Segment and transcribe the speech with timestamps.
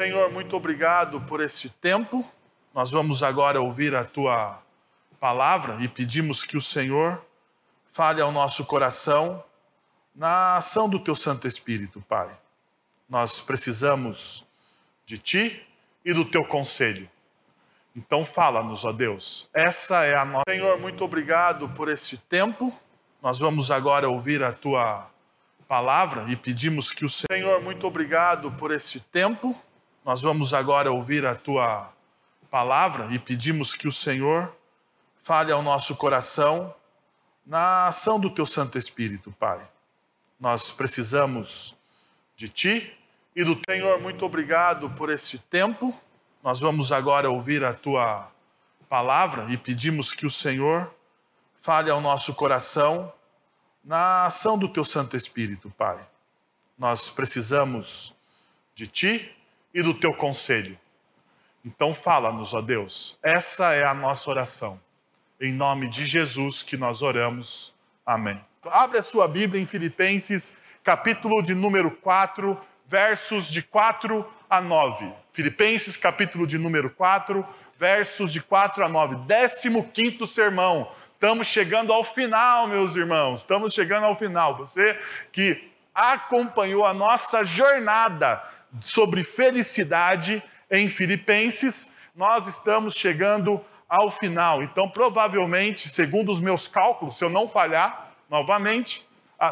[0.00, 2.28] Senhor, muito obrigado por este tempo.
[2.74, 4.60] Nós vamos agora ouvir a tua
[5.20, 7.24] palavra e pedimos que o Senhor
[7.86, 9.44] fale ao nosso coração
[10.12, 12.28] na ação do teu Santo Espírito, Pai.
[13.08, 14.44] Nós precisamos
[15.06, 15.64] de ti
[16.04, 17.08] e do teu conselho.
[17.94, 19.48] Então fala-nos, ó Deus.
[19.54, 20.42] Essa é a nossa.
[20.48, 22.76] Senhor, muito obrigado por este tempo.
[23.22, 25.08] Nós vamos agora ouvir a tua
[25.68, 29.56] palavra e pedimos que o Senhor, muito obrigado por este tempo.
[30.04, 31.90] Nós vamos agora ouvir a tua
[32.50, 34.54] palavra e pedimos que o Senhor
[35.16, 36.74] fale ao nosso coração
[37.46, 39.66] na ação do teu Santo Espírito, Pai.
[40.38, 41.74] Nós precisamos
[42.36, 42.94] de ti
[43.34, 45.98] e do Senhor, muito obrigado por este tempo.
[46.42, 48.30] Nós vamos agora ouvir a tua
[48.90, 50.94] palavra e pedimos que o Senhor
[51.56, 53.10] fale ao nosso coração
[53.82, 55.98] na ação do teu Santo Espírito, Pai.
[56.76, 58.14] Nós precisamos
[58.74, 59.34] de ti
[59.74, 60.78] e do teu conselho.
[61.64, 63.18] Então fala-nos, ó Deus.
[63.22, 64.80] Essa é a nossa oração.
[65.40, 67.74] Em nome de Jesus que nós oramos.
[68.06, 68.40] Amém.
[68.66, 75.12] Abre a sua Bíblia em Filipenses, capítulo de número 4, versos de 4 a 9.
[75.32, 77.44] Filipenses, capítulo de número 4,
[77.76, 79.16] versos de 4 a 9.
[79.92, 80.90] 15 sermão.
[81.14, 83.40] Estamos chegando ao final, meus irmãos.
[83.40, 84.56] Estamos chegando ao final.
[84.58, 84.98] Você
[85.32, 88.42] que acompanhou a nossa jornada
[88.80, 94.62] sobre felicidade em Filipenses, nós estamos chegando ao final.
[94.62, 99.06] Então, provavelmente, segundo os meus cálculos, se eu não falhar novamente,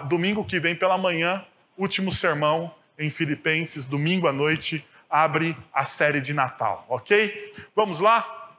[0.09, 1.45] domingo que vem pela manhã,
[1.77, 7.55] último sermão em Filipenses, domingo à noite, abre a série de Natal, ok?
[7.77, 8.51] Vamos lá?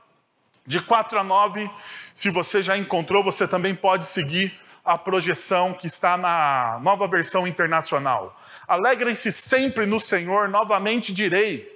[0.66, 1.70] De 4 a 9,
[2.14, 4.54] se você já encontrou, você também pode seguir
[4.84, 8.38] a projeção que está na nova versão internacional.
[8.68, 11.72] Alegrem-se sempre no Senhor, novamente direi.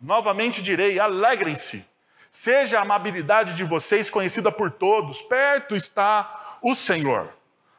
[0.00, 1.84] Novamente direi, alegrem-se.
[2.30, 7.28] Seja a amabilidade de vocês conhecida por todos, perto está o Senhor.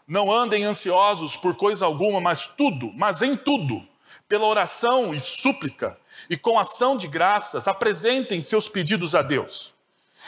[0.07, 3.85] Não andem ansiosos por coisa alguma, mas tudo, mas em tudo,
[4.27, 5.97] pela oração e súplica
[6.29, 9.72] e com ação de graças, apresentem seus pedidos a Deus.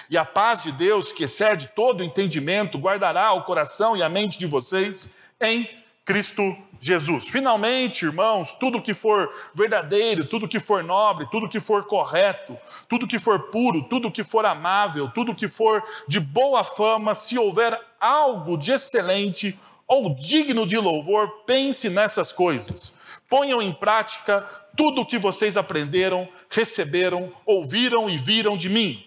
[0.09, 4.37] E a paz de Deus, que excede todo entendimento, guardará o coração e a mente
[4.37, 5.11] de vocês
[5.41, 5.67] em
[6.05, 7.27] Cristo Jesus.
[7.27, 12.57] Finalmente, irmãos, tudo que for verdadeiro, tudo que for nobre, tudo que for correto,
[12.87, 17.37] tudo que for puro, tudo que for amável, tudo que for de boa fama, se
[17.39, 22.97] houver algo de excelente ou digno de louvor, pense nessas coisas.
[23.29, 24.41] Ponham em prática
[24.75, 29.04] tudo o que vocês aprenderam, receberam, ouviram e viram de mim.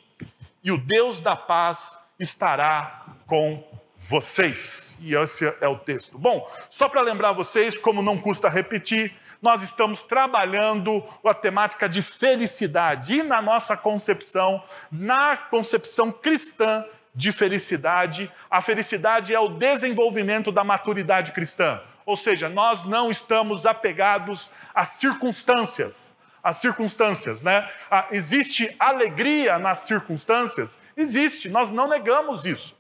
[0.63, 3.63] E o Deus da paz estará com
[3.97, 4.97] vocês.
[5.01, 6.19] E esse é o texto.
[6.19, 12.03] Bom, só para lembrar vocês, como não custa repetir, nós estamos trabalhando a temática de
[12.03, 20.53] felicidade e na nossa concepção, na concepção cristã de felicidade, a felicidade é o desenvolvimento
[20.53, 21.81] da maturidade cristã.
[22.07, 26.15] Ou seja, nós não estamos apegados às circunstâncias.
[26.43, 27.69] As circunstâncias, né?
[27.91, 30.79] Ah, existe alegria nas circunstâncias?
[30.97, 32.79] Existe, nós não negamos isso.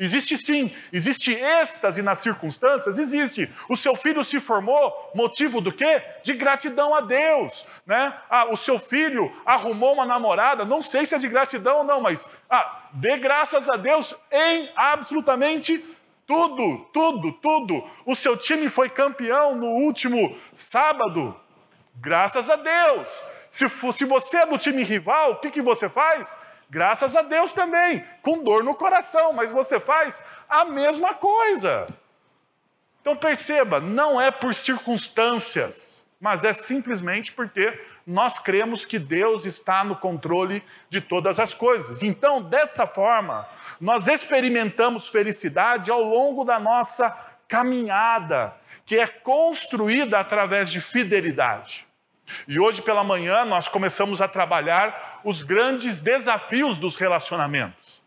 [0.00, 3.50] Existe sim, existe êxtase nas circunstâncias, existe.
[3.68, 6.02] O seu filho se formou, motivo do quê?
[6.22, 8.16] De gratidão a Deus, né?
[8.30, 12.00] Ah, o seu filho arrumou uma namorada, não sei se é de gratidão ou não,
[12.00, 15.84] mas ah, dê graças a Deus em absolutamente
[16.26, 17.84] tudo, tudo, tudo.
[18.06, 21.36] O seu time foi campeão no último sábado,
[21.96, 23.22] graças a Deus.
[23.50, 26.36] Se, se você é do time rival, o que, que você faz?
[26.68, 31.84] Graças a Deus também, com dor no coração, mas você faz a mesma coisa.
[33.00, 39.82] Então perceba, não é por circunstâncias, mas é simplesmente porque nós cremos que Deus está
[39.82, 42.02] no controle de todas as coisas.
[42.02, 43.48] Então, dessa forma,
[43.80, 47.10] nós experimentamos felicidade ao longo da nossa
[47.48, 48.54] caminhada,
[48.90, 51.86] que é construída através de fidelidade.
[52.48, 58.02] E hoje pela manhã nós começamos a trabalhar os grandes desafios dos relacionamentos.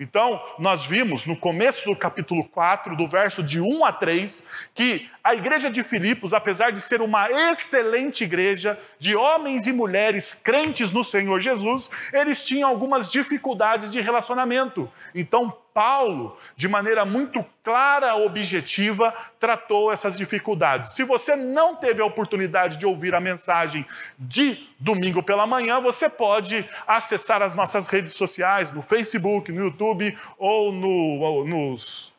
[0.00, 5.08] Então, nós vimos no começo do capítulo 4, do verso de 1 a 3, que
[5.22, 10.90] a igreja de Filipos, apesar de ser uma excelente igreja de homens e mulheres crentes
[10.90, 14.90] no Senhor Jesus, eles tinham algumas dificuldades de relacionamento.
[15.14, 20.90] Então, Paulo, de maneira muito clara, objetiva, tratou essas dificuldades.
[20.90, 23.84] Se você não teve a oportunidade de ouvir a mensagem
[24.16, 30.16] de domingo pela manhã, você pode acessar as nossas redes sociais, no Facebook, no YouTube
[30.38, 32.14] ou no, nos,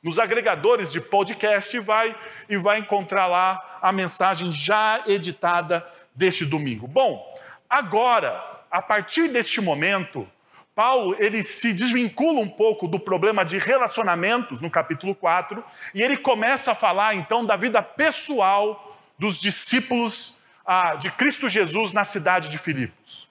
[0.00, 2.14] nos agregadores de podcast e vai,
[2.48, 5.84] e vai encontrar lá a mensagem já editada
[6.14, 6.86] deste domingo.
[6.86, 7.36] Bom,
[7.68, 10.28] agora, a partir deste momento,
[10.74, 15.62] Paulo ele se desvincula um pouco do problema de relacionamentos no capítulo 4
[15.94, 21.92] e ele começa a falar então da vida pessoal dos discípulos ah, de Cristo Jesus
[21.92, 23.28] na cidade de Filipos.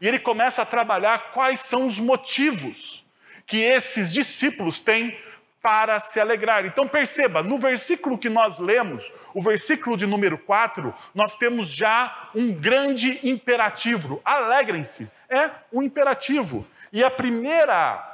[0.00, 3.04] E ele começa a trabalhar quais são os motivos
[3.46, 5.16] que esses discípulos têm
[5.64, 6.66] para se alegrar.
[6.66, 12.30] Então perceba, no versículo que nós lemos, o versículo de número 4, nós temos já
[12.34, 14.20] um grande imperativo.
[14.22, 15.10] Alegrem-se.
[15.28, 16.66] É um imperativo.
[16.92, 18.10] E a primeira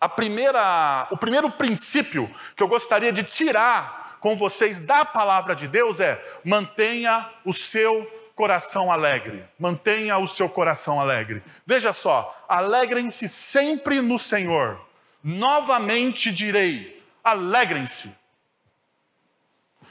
[0.00, 5.66] a primeira o primeiro princípio que eu gostaria de tirar com vocês da palavra de
[5.66, 9.44] Deus é: mantenha o seu coração alegre.
[9.58, 11.42] Mantenha o seu coração alegre.
[11.66, 14.80] Veja só, alegrem-se sempre no Senhor.
[15.22, 18.16] Novamente direi: alegrem-se.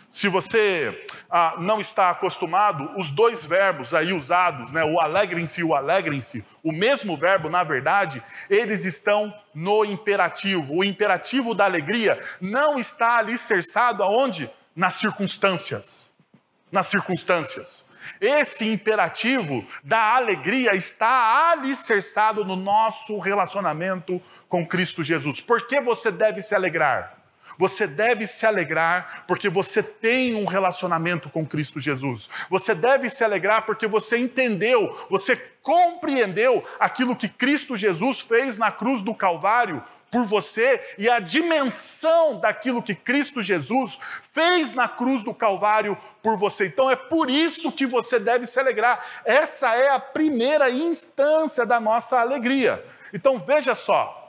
[0.09, 5.63] Se você ah, não está acostumado, os dois verbos aí usados, né, o alegrem-se e
[5.63, 10.75] o alegrem-se, o mesmo verbo, na verdade, eles estão no imperativo.
[10.75, 14.49] O imperativo da alegria não está alicerçado aonde?
[14.75, 16.11] Nas circunstâncias.
[16.71, 17.85] Nas circunstâncias.
[18.21, 25.41] Esse imperativo da alegria está alicerçado no nosso relacionamento com Cristo Jesus.
[25.41, 27.16] Por que você deve se alegrar?
[27.57, 32.29] Você deve se alegrar porque você tem um relacionamento com Cristo Jesus.
[32.49, 38.71] Você deve se alegrar porque você entendeu, você compreendeu aquilo que Cristo Jesus fez na
[38.71, 43.99] cruz do Calvário por você e a dimensão daquilo que Cristo Jesus
[44.31, 46.67] fez na cruz do Calvário por você.
[46.67, 49.03] Então é por isso que você deve se alegrar.
[49.25, 52.83] Essa é a primeira instância da nossa alegria.
[53.13, 54.26] Então veja só,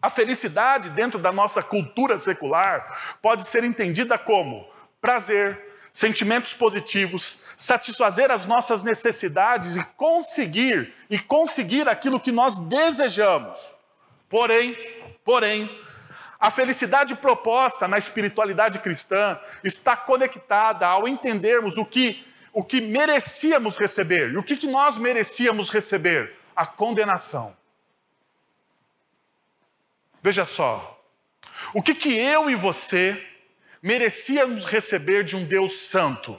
[0.00, 4.66] a felicidade dentro da nossa cultura secular pode ser entendida como
[5.00, 13.74] prazer, sentimentos positivos, satisfazer as nossas necessidades e conseguir e conseguir aquilo que nós desejamos.
[14.28, 14.76] Porém,
[15.24, 15.68] porém,
[16.38, 23.78] a felicidade proposta na espiritualidade cristã está conectada ao entendermos o que o que merecíamos
[23.78, 24.32] receber.
[24.32, 26.36] E o que, que nós merecíamos receber?
[26.56, 27.57] A condenação.
[30.28, 31.02] Veja só,
[31.72, 33.26] o que, que eu e você
[33.80, 36.38] merecíamos receber de um Deus santo?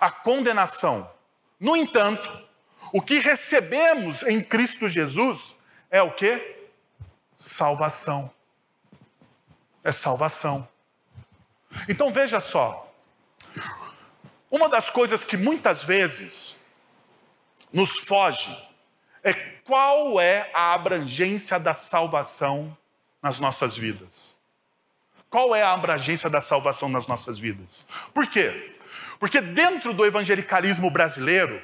[0.00, 1.12] A condenação.
[1.60, 2.42] No entanto,
[2.90, 5.58] o que recebemos em Cristo Jesus
[5.90, 6.70] é o que?
[7.34, 8.32] Salvação.
[9.84, 10.66] É salvação.
[11.90, 12.90] Então veja só,
[14.50, 16.64] uma das coisas que muitas vezes
[17.70, 18.56] nos foge
[19.22, 22.74] é qual é a abrangência da salvação
[23.22, 24.36] nas nossas vidas?
[25.30, 27.86] Qual é a abrangência da salvação nas nossas vidas?
[28.12, 28.76] Por quê?
[29.18, 31.62] Porque dentro do evangelicalismo brasileiro,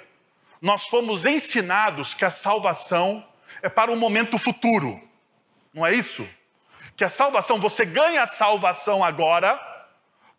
[0.63, 3.27] nós fomos ensinados que a salvação
[3.61, 5.01] é para um momento futuro.
[5.75, 6.27] Não é isso?
[6.97, 9.61] Que a salvação, você ganha a salvação agora,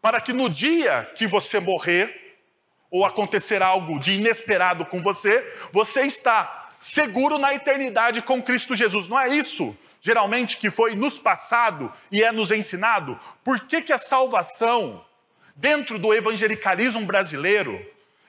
[0.01, 2.37] para que no dia que você morrer,
[2.89, 9.07] ou acontecer algo de inesperado com você, você está seguro na eternidade com Cristo Jesus.
[9.07, 9.77] Não é isso?
[10.01, 15.05] Geralmente que foi nos passado e é nos ensinado, por que, que a salvação,
[15.55, 17.85] dentro do evangelicalismo brasileiro,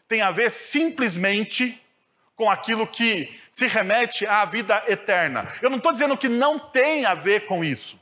[0.09, 1.81] tem a ver simplesmente
[2.35, 5.47] com aquilo que se remete à vida eterna.
[5.61, 8.01] Eu não estou dizendo que não tem a ver com isso.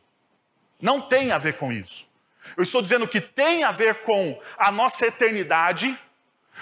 [0.80, 2.08] Não tem a ver com isso.
[2.56, 5.98] Eu estou dizendo que tem a ver com a nossa eternidade,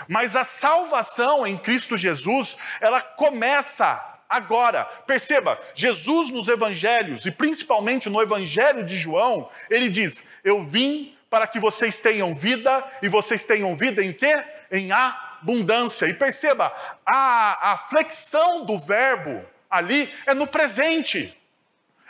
[0.09, 4.85] mas a salvação em Cristo Jesus, ela começa agora.
[5.07, 11.47] Perceba, Jesus nos evangelhos, e principalmente no evangelho de João, ele diz: Eu vim para
[11.47, 14.35] que vocês tenham vida, e vocês tenham vida em quê?
[14.71, 16.07] Em abundância.
[16.07, 16.73] E perceba,
[17.05, 21.37] a, a flexão do verbo ali é no presente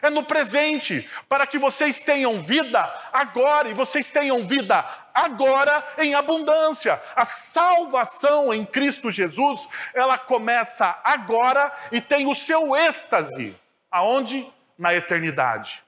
[0.03, 2.83] é no presente, para que vocês tenham vida
[3.13, 4.85] agora, e vocês tenham vida
[5.17, 7.01] agora em abundância.
[7.17, 13.57] A salvação em Cristo Jesus, ela começa agora e tem o seu êxtase.
[13.91, 14.47] Aonde?
[14.79, 15.83] Na eternidade.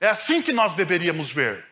[0.00, 1.71] É assim que nós deveríamos ver.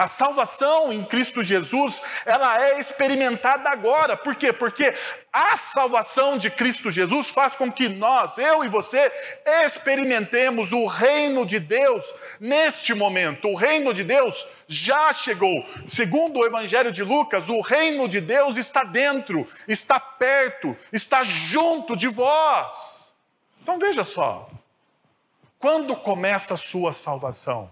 [0.00, 4.16] A salvação em Cristo Jesus, ela é experimentada agora.
[4.16, 4.50] Por quê?
[4.50, 4.94] Porque
[5.30, 9.12] a salvação de Cristo Jesus faz com que nós, eu e você,
[9.66, 13.46] experimentemos o reino de Deus neste momento.
[13.48, 15.66] O reino de Deus já chegou.
[15.86, 21.94] Segundo o Evangelho de Lucas, o reino de Deus está dentro, está perto, está junto
[21.94, 23.12] de vós.
[23.62, 24.48] Então veja só.
[25.58, 27.70] Quando começa a sua salvação?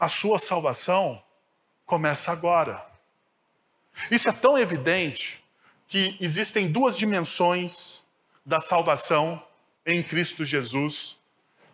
[0.00, 1.22] A sua salvação
[1.86, 2.84] começa agora.
[4.10, 5.42] Isso é tão evidente
[5.86, 8.04] que existem duas dimensões
[8.44, 9.42] da salvação
[9.86, 11.16] em Cristo Jesus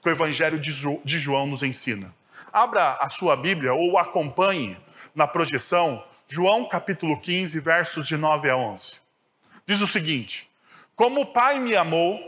[0.02, 2.14] que o Evangelho de João nos ensina.
[2.52, 4.76] Abra a sua Bíblia ou acompanhe
[5.14, 9.00] na projeção João capítulo 15, versos de 9 a 11.
[9.66, 10.50] Diz o seguinte:
[10.94, 12.20] Como o Pai me amou,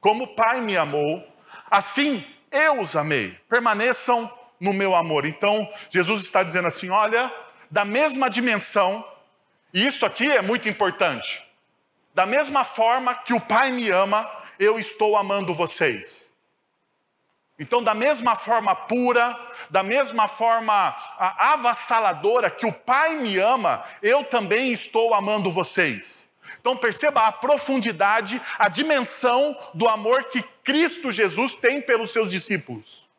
[0.00, 1.26] como o Pai me amou,
[1.70, 3.30] assim eu os amei.
[3.48, 4.30] Permaneçam
[4.60, 5.24] no meu amor.
[5.24, 7.32] Então, Jesus está dizendo assim: olha,
[7.70, 9.04] da mesma dimensão,
[9.72, 11.44] e isso aqui é muito importante.
[12.14, 16.30] Da mesma forma que o Pai me ama, eu estou amando vocês.
[17.58, 19.38] Então, da mesma forma pura,
[19.68, 26.26] da mesma forma avassaladora que o Pai me ama, eu também estou amando vocês.
[26.58, 33.09] Então, perceba a profundidade, a dimensão do amor que Cristo Jesus tem pelos seus discípulos.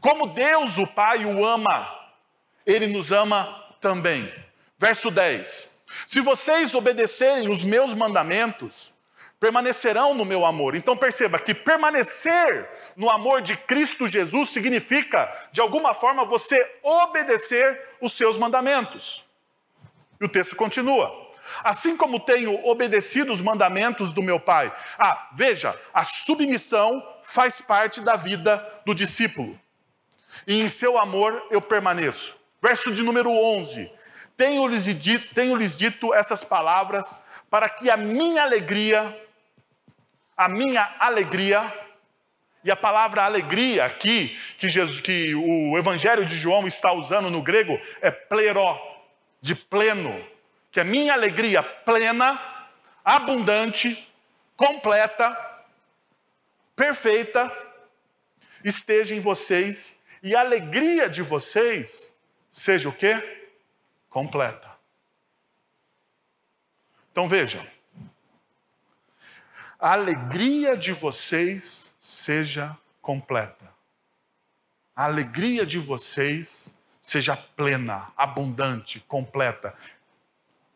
[0.00, 1.98] Como Deus, o Pai, o ama,
[2.66, 3.44] Ele nos ama
[3.80, 4.32] também.
[4.78, 5.76] Verso 10:
[6.06, 8.94] Se vocês obedecerem os meus mandamentos,
[9.38, 10.74] permanecerão no meu amor.
[10.74, 17.80] Então perceba que permanecer no amor de Cristo Jesus significa, de alguma forma, você obedecer
[18.00, 19.24] os seus mandamentos.
[20.20, 21.30] E o texto continua.
[21.64, 24.72] Assim como tenho obedecido os mandamentos do meu Pai.
[24.98, 29.58] Ah, veja, a submissão faz parte da vida do discípulo.
[30.46, 32.36] E em seu amor eu permaneço.
[32.62, 33.92] Verso de número 11.
[34.36, 37.18] Tenho-lhes dito, tenho dito essas palavras
[37.50, 39.16] para que a minha alegria
[40.40, 41.62] a minha alegria.
[42.64, 47.42] E a palavra alegria aqui, que, Jesus, que o Evangelho de João está usando no
[47.42, 48.78] grego, é pleró,
[49.40, 50.14] de pleno.
[50.70, 52.38] Que a minha alegria plena,
[53.02, 54.12] abundante,
[54.56, 55.34] completa,
[56.76, 57.50] perfeita,
[58.64, 62.12] esteja em vocês e a alegria de vocês
[62.50, 63.48] seja o quê?
[64.08, 64.70] Completa.
[67.10, 67.64] Então vejam
[69.80, 73.72] a alegria de vocês seja completa.
[74.94, 79.74] A alegria de vocês seja plena, abundante, completa.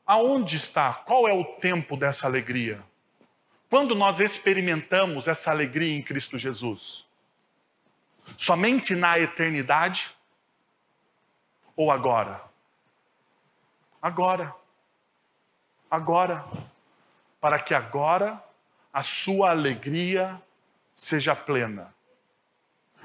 [0.06, 0.94] Aonde está?
[0.94, 2.82] Qual é o tempo dessa alegria?
[3.68, 7.03] Quando nós experimentamos essa alegria em Cristo Jesus?
[8.36, 10.10] Somente na eternidade?
[11.76, 12.42] Ou agora?
[14.00, 14.54] Agora.
[15.90, 16.44] Agora.
[17.40, 18.42] Para que agora
[18.92, 20.40] a sua alegria
[20.94, 21.92] seja plena.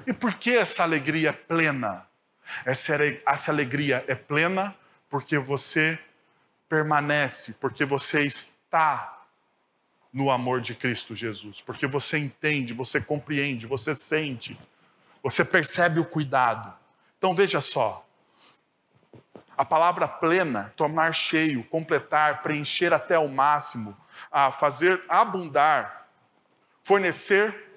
[0.06, 2.06] E por que essa alegria é plena?
[2.64, 4.74] Essa, alegria é plena
[5.08, 5.98] porque você
[6.68, 9.24] permanece, porque você está
[10.12, 14.58] no amor de Cristo Jesus, porque você entende, você compreende, você sente,
[15.22, 16.72] você percebe o cuidado.
[17.18, 18.06] Então veja só,
[19.56, 23.94] a palavra plena, tornar cheio, completar, preencher até o máximo,
[24.32, 26.08] a fazer abundar,
[26.82, 27.70] fornecer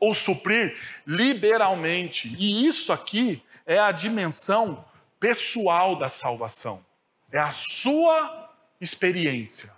[0.00, 0.74] ou suprir
[1.06, 2.34] liberalmente.
[2.38, 4.84] E isso aqui é a dimensão
[5.20, 6.84] pessoal da salvação.
[7.30, 9.70] É a sua experiência.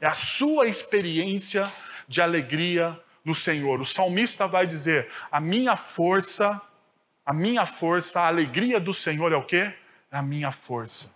[0.00, 1.64] É a sua experiência
[2.06, 3.02] de alegria
[3.34, 3.80] Senhor.
[3.80, 6.60] O salmista vai dizer: "A minha força,
[7.24, 9.74] a minha força, a alegria do Senhor é o quê?
[10.10, 11.10] É a minha força."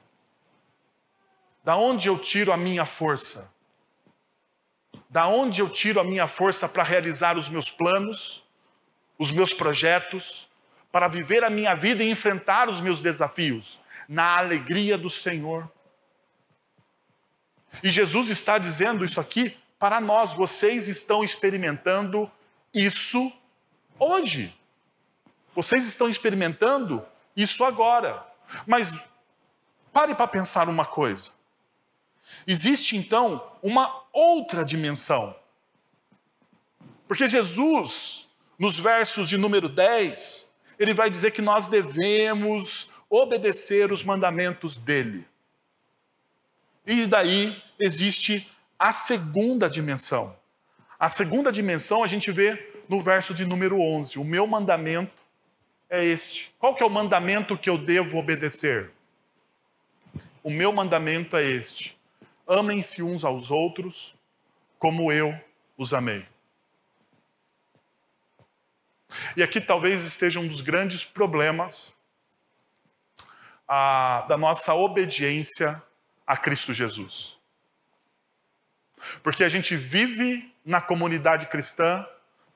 [1.64, 3.49] Da onde eu tiro a minha força?
[5.09, 8.42] Da onde eu tiro a minha força para realizar os meus planos,
[9.19, 10.49] os meus projetos,
[10.90, 13.81] para viver a minha vida e enfrentar os meus desafios?
[14.09, 15.71] Na alegria do Senhor.
[17.83, 20.32] E Jesus está dizendo isso aqui para nós.
[20.32, 22.30] Vocês estão experimentando
[22.72, 23.32] isso
[23.98, 24.56] hoje.
[25.56, 27.04] Vocês estão experimentando
[27.36, 28.24] isso agora.
[28.64, 28.94] Mas
[29.92, 31.32] pare para pensar uma coisa.
[32.46, 35.34] Existe então uma outra dimensão.
[37.08, 44.04] Porque Jesus, nos versos de número 10, ele vai dizer que nós devemos obedecer os
[44.04, 45.26] mandamentos dele.
[46.86, 48.48] E daí existe
[48.82, 50.36] a segunda dimensão.
[50.98, 54.18] A segunda dimensão a gente vê no verso de número 11.
[54.18, 55.12] O meu mandamento
[55.88, 56.52] é este.
[56.58, 58.90] Qual que é o mandamento que eu devo obedecer?
[60.42, 61.96] O meu mandamento é este:
[62.44, 64.16] Amem-se uns aos outros
[64.80, 65.32] como eu
[65.78, 66.26] os amei.
[69.36, 71.96] E aqui talvez esteja um dos grandes problemas
[73.68, 75.80] a, da nossa obediência
[76.26, 77.40] a Cristo Jesus.
[79.23, 82.06] Porque a gente vive na comunidade cristã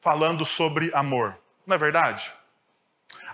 [0.01, 1.37] falando sobre amor,
[1.67, 2.33] não é verdade?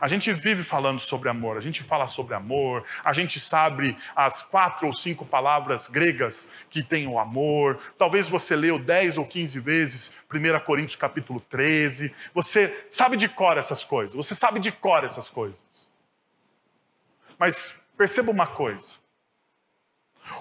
[0.00, 4.42] A gente vive falando sobre amor, a gente fala sobre amor, a gente sabe as
[4.42, 7.78] quatro ou cinco palavras gregas que tem o amor.
[7.96, 12.12] Talvez você leu 10 ou 15 vezes 1 Coríntios capítulo 13.
[12.34, 15.62] Você sabe de cor essas coisas, você sabe de cor essas coisas.
[17.38, 18.96] Mas perceba uma coisa: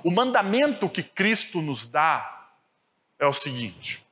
[0.04, 2.41] o mandamento que Cristo nos dá
[3.22, 4.04] é o seguinte.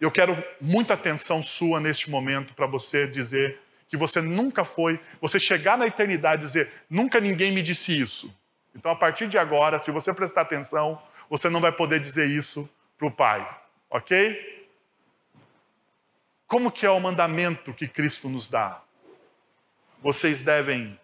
[0.00, 5.38] Eu quero muita atenção sua neste momento para você dizer que você nunca foi, você
[5.38, 8.32] chegar na eternidade e dizer, nunca ninguém me disse isso.
[8.74, 12.70] Então, a partir de agora, se você prestar atenção, você não vai poder dizer isso
[12.96, 14.68] para o Pai, ok?
[16.46, 18.80] Como que é o mandamento que Cristo nos dá?
[20.00, 20.98] Vocês devem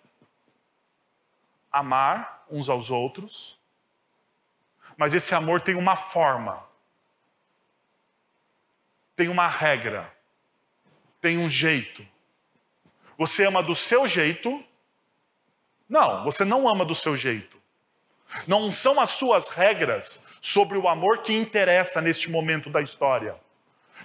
[1.73, 3.59] amar uns aos outros,
[5.03, 6.63] mas esse amor tem uma forma,
[9.17, 10.09] tem uma regra,
[11.21, 12.07] tem um jeito.
[13.19, 14.65] Você ama do seu jeito?
[15.89, 17.61] Não, você não ama do seu jeito.
[18.47, 23.35] Não são as suas regras sobre o amor que interessa neste momento da história.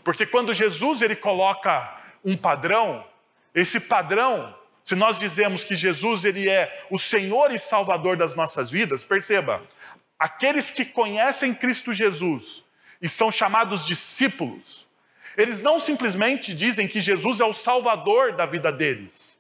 [0.04, 3.06] Porque quando Jesus ele coloca um padrão,
[3.54, 8.72] esse padrão, se nós dizemos que Jesus ele é o Senhor e Salvador das nossas
[8.72, 9.62] vidas, perceba,
[10.20, 12.64] aqueles que conhecem Cristo Jesus
[13.02, 14.88] e são chamados discípulos,
[15.38, 19.38] eles não simplesmente dizem que Jesus é o salvador da vida deles.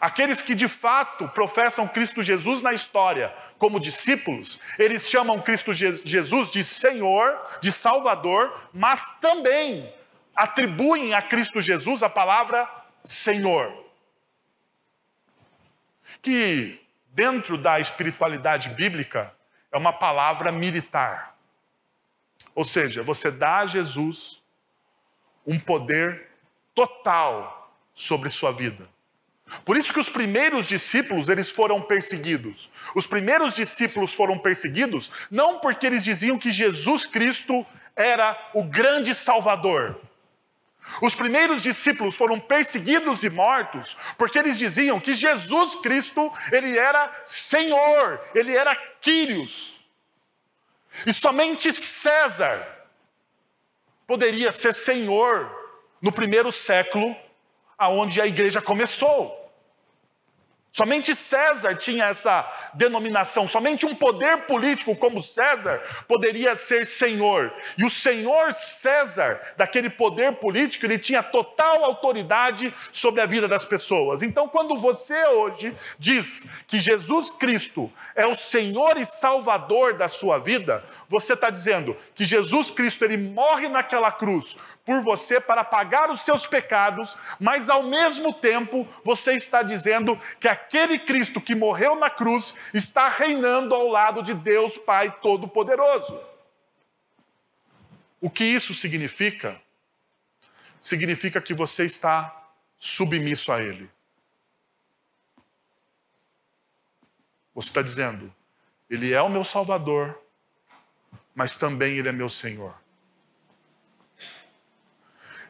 [0.00, 6.50] Aqueles que de fato professam Cristo Jesus na história como discípulos, eles chamam Cristo Jesus
[6.50, 9.92] de Senhor, de Salvador, mas também
[10.34, 12.68] atribuem a Cristo Jesus a palavra
[13.02, 13.72] Senhor.
[16.20, 16.85] Que
[17.16, 19.32] dentro da espiritualidade bíblica
[19.72, 21.34] é uma palavra militar.
[22.54, 24.42] Ou seja, você dá a Jesus
[25.46, 26.28] um poder
[26.74, 28.86] total sobre sua vida.
[29.64, 32.70] Por isso que os primeiros discípulos, eles foram perseguidos.
[32.94, 39.14] Os primeiros discípulos foram perseguidos não porque eles diziam que Jesus Cristo era o grande
[39.14, 39.98] salvador.
[41.02, 47.22] Os primeiros discípulos foram perseguidos e mortos porque eles diziam que Jesus Cristo, ele era
[47.24, 49.84] Senhor, ele era Quírios.
[51.04, 52.76] E somente César
[54.06, 55.50] poderia ser senhor
[56.00, 57.14] no primeiro século,
[57.76, 59.45] aonde a igreja começou.
[60.76, 67.50] Somente César tinha essa denominação, somente um poder político como César poderia ser senhor.
[67.78, 73.64] E o senhor César, daquele poder político, ele tinha total autoridade sobre a vida das
[73.64, 74.22] pessoas.
[74.22, 80.38] Então, quando você hoje diz que Jesus Cristo é o Senhor e Salvador da sua
[80.38, 84.56] vida, você está dizendo que Jesus Cristo ele morre naquela cruz
[84.86, 90.46] por você para pagar os seus pecados, mas ao mesmo tempo você está dizendo que
[90.46, 96.18] aquele Cristo que morreu na cruz está reinando ao lado de Deus Pai Todo-Poderoso.
[98.20, 99.60] O que isso significa?
[100.80, 103.90] Significa que você está submisso a Ele.
[107.52, 108.32] Você está dizendo,
[108.88, 110.16] Ele é o meu Salvador,
[111.34, 112.85] mas também Ele é meu Senhor.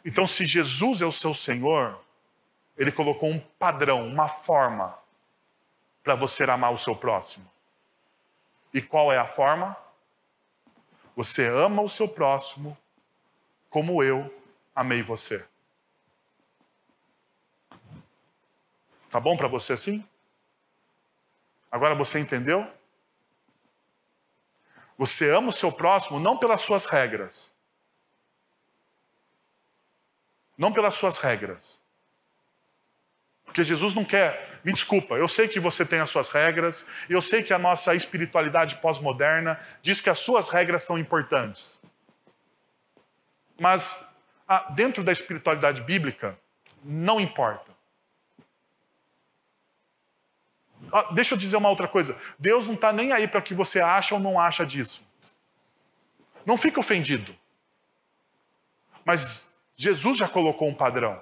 [0.07, 2.01] Então, se Jesus é o seu Senhor,
[2.79, 4.97] ele colocou um padrão, uma forma
[6.01, 7.51] para você amar o seu próximo.
[8.73, 9.77] E qual é a forma?
[11.17, 12.79] Você ama o seu próximo
[13.69, 14.33] como eu
[14.73, 15.45] amei você.
[19.11, 20.07] Tá bom para você assim?
[21.69, 22.65] Agora você entendeu?
[24.97, 27.56] Você ama o seu próximo não pelas suas regras,
[30.57, 31.81] não pelas suas regras.
[33.45, 37.23] Porque Jesus não quer, me desculpa, eu sei que você tem as suas regras, eu
[37.23, 41.81] sei que a nossa espiritualidade pós-moderna diz que as suas regras são importantes.
[43.59, 44.07] Mas
[44.47, 46.39] ah, dentro da espiritualidade bíblica,
[46.85, 47.75] não importa.
[50.93, 52.17] Ah, deixa eu dizer uma outra coisa.
[52.39, 55.05] Deus não está nem aí para o que você acha ou não acha disso.
[56.45, 57.35] Não fique ofendido.
[59.05, 61.21] Mas Jesus já colocou um padrão.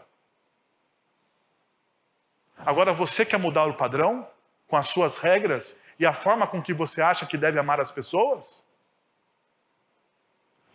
[2.57, 4.27] Agora você quer mudar o padrão
[4.69, 7.91] com as suas regras e a forma com que você acha que deve amar as
[7.91, 8.65] pessoas?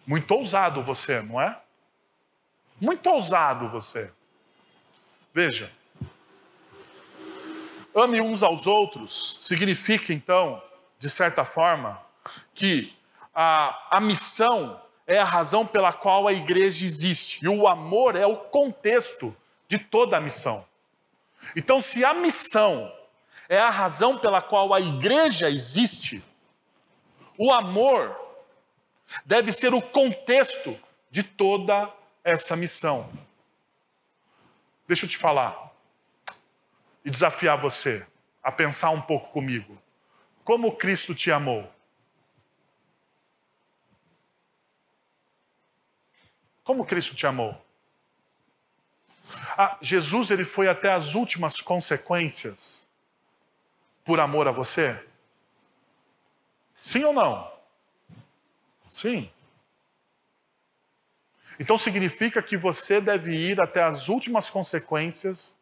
[0.05, 1.59] Muito ousado você, não é?
[2.79, 4.11] Muito ousado você.
[5.33, 5.71] Veja,
[7.95, 10.61] ame uns aos outros significa então,
[10.97, 12.01] de certa forma,
[12.53, 12.93] que
[13.33, 17.43] a, a missão é a razão pela qual a igreja existe.
[17.43, 19.35] E o amor é o contexto
[19.67, 20.63] de toda a missão.
[21.55, 22.93] Então, se a missão
[23.49, 26.23] é a razão pela qual a igreja existe,
[27.39, 28.15] o amor
[29.25, 31.91] deve ser o contexto de toda
[32.23, 33.09] essa missão.
[34.87, 35.71] Deixa eu te falar
[37.03, 38.05] e desafiar você
[38.43, 39.75] a pensar um pouco comigo.
[40.43, 41.67] Como Cristo te amou?
[46.69, 47.59] Como Cristo te amou?
[49.57, 52.85] Ah, Jesus ele foi até as últimas consequências
[54.05, 55.03] por amor a você?
[56.79, 57.51] Sim ou não?
[58.87, 59.31] Sim.
[61.59, 65.55] Então significa que você deve ir até as últimas consequências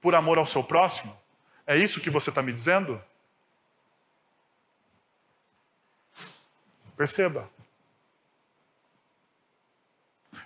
[0.00, 1.16] por amor ao seu próximo?
[1.64, 3.00] É isso que você está me dizendo?
[6.96, 7.48] Perceba.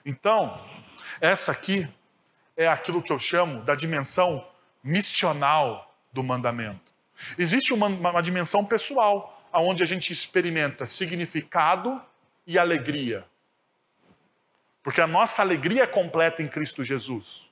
[0.05, 0.61] Então,
[1.21, 1.89] essa aqui
[2.57, 4.47] é aquilo que eu chamo da dimensão
[4.83, 6.93] missional do mandamento.
[7.39, 12.01] Existe uma, uma dimensão pessoal, onde a gente experimenta significado
[12.47, 13.25] e alegria.
[14.83, 17.51] Porque a nossa alegria é completa em Cristo Jesus.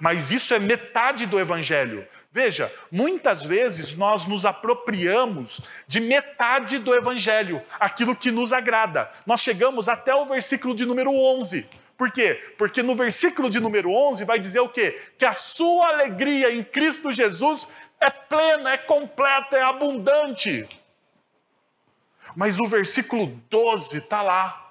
[0.00, 2.06] Mas isso é metade do Evangelho.
[2.32, 9.10] Veja, muitas vezes nós nos apropriamos de metade do Evangelho, aquilo que nos agrada.
[9.26, 11.68] Nós chegamos até o versículo de número 11.
[11.94, 12.54] Por quê?
[12.56, 14.98] Porque no versículo de número 11 vai dizer o quê?
[15.18, 17.68] Que a sua alegria em Cristo Jesus
[18.00, 20.66] é plena, é completa, é abundante.
[22.34, 24.61] Mas o versículo 12 está lá.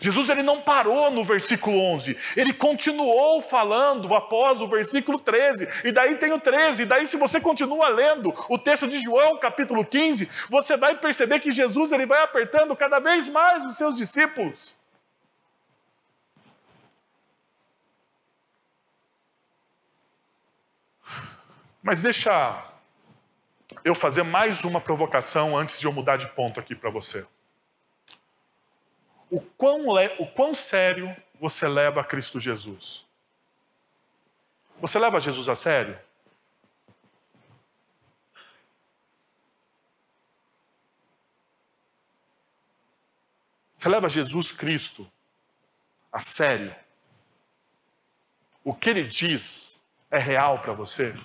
[0.00, 5.92] Jesus ele não parou no versículo 11, ele continuou falando após o versículo 13, e
[5.92, 9.84] daí tem o 13, e daí se você continua lendo o texto de João, capítulo
[9.84, 14.76] 15, você vai perceber que Jesus ele vai apertando cada vez mais os seus discípulos.
[21.82, 22.64] Mas deixa
[23.84, 27.26] eu fazer mais uma provocação antes de eu mudar de ponto aqui para você.
[29.32, 29.86] O quão,
[30.18, 33.06] o quão sério você leva Cristo Jesus?
[34.78, 35.98] Você leva Jesus a sério?
[43.74, 45.10] Você leva Jesus Cristo
[46.12, 46.76] a sério?
[48.62, 51.18] O que ele diz é real para você?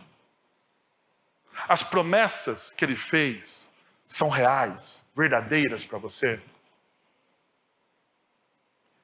[1.67, 3.69] As promessas que ele fez
[4.05, 6.41] são reais, verdadeiras para você?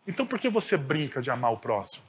[0.06, 2.06] Então por que você brinca de amar o próximo?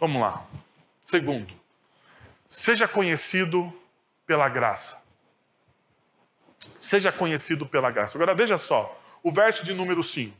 [0.00, 0.46] Vamos lá.
[1.04, 1.52] Segundo,
[2.46, 3.70] seja conhecido
[4.26, 5.02] pela graça.
[6.78, 8.16] Seja conhecido pela graça.
[8.16, 10.34] Agora veja só, o verso de número 5.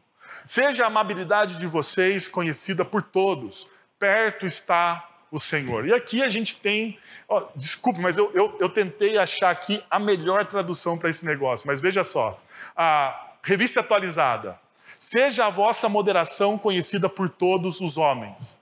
[0.44, 3.68] Seja a amabilidade de vocês conhecida por todos,
[3.98, 5.86] perto está o Senhor.
[5.86, 9.98] E aqui a gente tem, ó, desculpe, mas eu, eu, eu tentei achar aqui a
[9.98, 12.40] melhor tradução para esse negócio, mas veja só,
[12.76, 14.58] a revista atualizada,
[14.98, 18.58] seja a vossa moderação conhecida por todos os homens.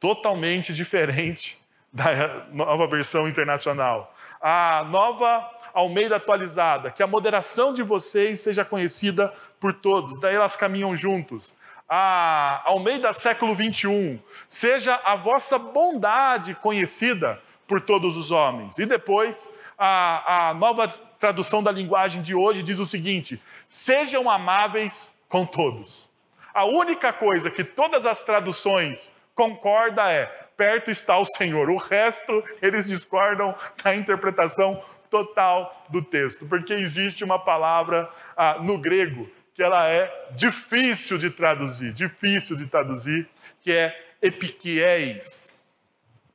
[0.00, 1.58] Totalmente diferente
[1.92, 4.12] da nova versão internacional.
[4.40, 10.18] A nova Almeida atualizada, que a moderação de vocês seja conhecida por todos.
[10.20, 11.54] Daí elas caminham juntos.
[11.88, 14.18] A Almeida século 21,
[14.48, 18.78] seja a vossa bondade conhecida por todos os homens.
[18.78, 25.12] E depois, a, a nova tradução da linguagem de hoje diz o seguinte: sejam amáveis
[25.28, 26.08] com todos.
[26.52, 30.24] A única coisa que todas as traduções concorda é
[30.56, 31.70] perto está o Senhor.
[31.70, 38.76] O resto eles discordam da interpretação total do texto, porque existe uma palavra ah, no
[38.76, 43.28] grego que ela é difícil de traduzir, difícil de traduzir,
[43.62, 45.64] que é epiquies,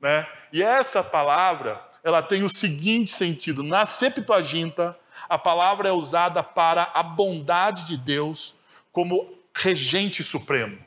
[0.01, 0.27] né?
[0.51, 4.97] E essa palavra, ela tem o seguinte sentido: na Septuaginta,
[5.29, 8.55] a palavra é usada para a bondade de Deus
[8.91, 10.77] como regente supremo.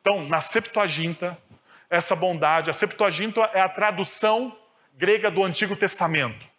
[0.00, 1.38] Então, na Septuaginta,
[1.88, 4.58] essa bondade, a Septuaginta é a tradução
[4.98, 6.52] grega do Antigo Testamento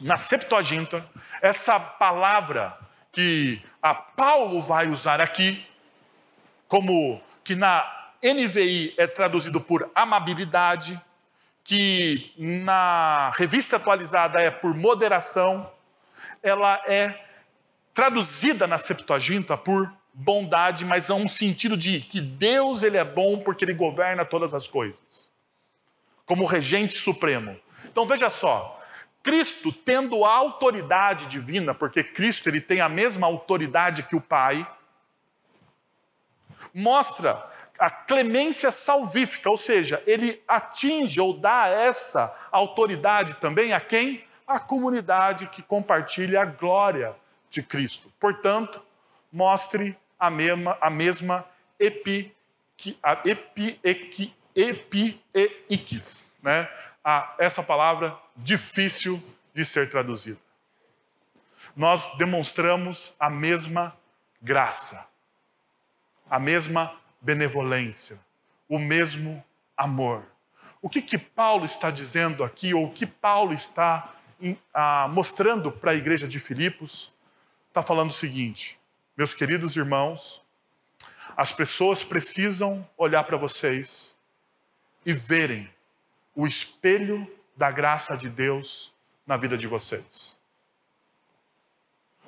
[0.00, 1.04] na Septuaginta,
[1.42, 2.76] essa palavra
[3.12, 5.66] que a Paulo vai usar aqui,
[6.68, 7.84] como que na
[8.22, 11.00] NVI é traduzido por amabilidade,
[11.64, 15.70] que na revista atualizada é por moderação,
[16.42, 17.26] ela é
[17.92, 23.38] traduzida na Septuaginta por bondade, mas é um sentido de que Deus ele é bom
[23.38, 25.30] porque ele governa todas as coisas,
[26.26, 27.58] como regente supremo.
[27.84, 28.79] Então veja só,
[29.22, 34.66] Cristo tendo a autoridade divina, porque Cristo ele tem a mesma autoridade que o Pai,
[36.74, 44.24] mostra a clemência salvífica, ou seja, ele atinge ou dá essa autoridade também a quem?
[44.46, 47.14] A comunidade que compartilha a glória
[47.48, 48.12] de Cristo.
[48.20, 48.82] Portanto,
[49.32, 51.44] mostre a mesma, a mesma
[51.78, 52.34] epi,
[53.02, 53.80] a epi,
[54.54, 55.24] epi,
[56.42, 56.68] né?
[57.02, 59.22] a essa palavra difícil
[59.54, 60.38] de ser traduzida.
[61.76, 63.96] Nós demonstramos a mesma
[64.42, 65.08] graça,
[66.28, 68.18] a mesma benevolência,
[68.68, 69.42] o mesmo
[69.76, 70.26] amor.
[70.82, 74.14] O que, que Paulo está dizendo aqui, ou o que Paulo está
[74.72, 77.12] ah, mostrando para a igreja de Filipos?
[77.68, 78.78] Está falando o seguinte,
[79.16, 80.42] meus queridos irmãos,
[81.36, 84.16] as pessoas precisam olhar para vocês
[85.04, 85.70] e verem
[86.34, 88.92] o espelho da graça de Deus
[89.26, 90.38] na vida de vocês.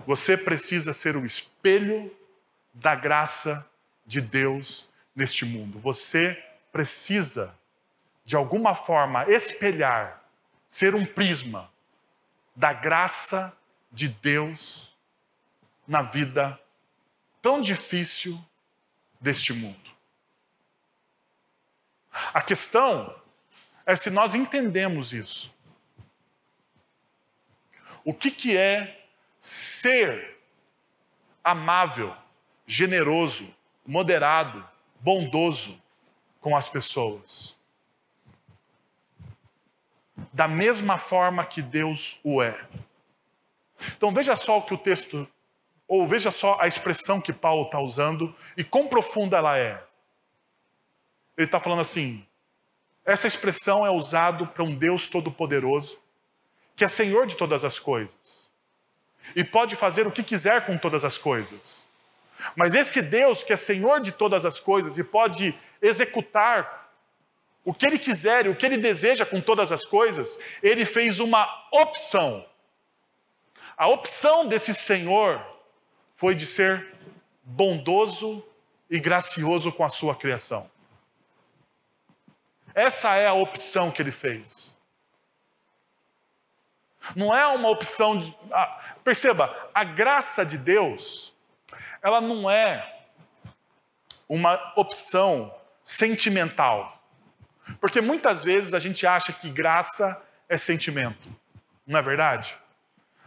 [0.06, 2.14] Você precisa ser o espelho
[2.74, 3.70] da graça
[4.04, 5.78] de Deus neste mundo.
[5.78, 7.56] Você precisa,
[8.24, 10.22] de alguma forma, espelhar,
[10.66, 11.70] ser um prisma
[12.54, 13.56] da graça
[13.90, 14.94] de Deus
[15.86, 16.58] na vida
[17.40, 18.42] tão difícil
[19.20, 19.90] deste mundo.
[22.32, 23.21] A questão
[23.84, 25.52] é se nós entendemos isso.
[28.04, 29.06] O que, que é
[29.38, 30.38] ser
[31.42, 32.14] amável,
[32.66, 33.54] generoso,
[33.86, 34.66] moderado,
[35.00, 35.80] bondoso
[36.40, 37.60] com as pessoas?
[40.32, 42.66] Da mesma forma que Deus o é.
[43.96, 45.28] Então veja só o que o texto,
[45.86, 49.84] ou veja só a expressão que Paulo está usando e quão profunda ela é.
[51.36, 52.26] Ele está falando assim:
[53.04, 55.98] essa expressão é usada para um Deus todo-poderoso,
[56.76, 58.42] que é Senhor de todas as coisas
[59.34, 61.86] e pode fazer o que quiser com todas as coisas.
[62.56, 66.90] Mas esse Deus que é Senhor de todas as coisas e pode executar
[67.64, 71.20] o que ele quiser e o que ele deseja com todas as coisas, ele fez
[71.20, 72.44] uma opção.
[73.76, 75.40] A opção desse Senhor
[76.14, 76.92] foi de ser
[77.44, 78.44] bondoso
[78.90, 80.71] e gracioso com a sua criação.
[82.74, 84.76] Essa é a opção que ele fez.
[87.16, 88.36] Não é uma opção de.
[88.52, 91.34] Ah, perceba, a graça de Deus,
[92.00, 93.00] ela não é
[94.28, 97.02] uma opção sentimental.
[97.80, 101.28] Porque muitas vezes a gente acha que graça é sentimento.
[101.86, 102.56] Não é verdade?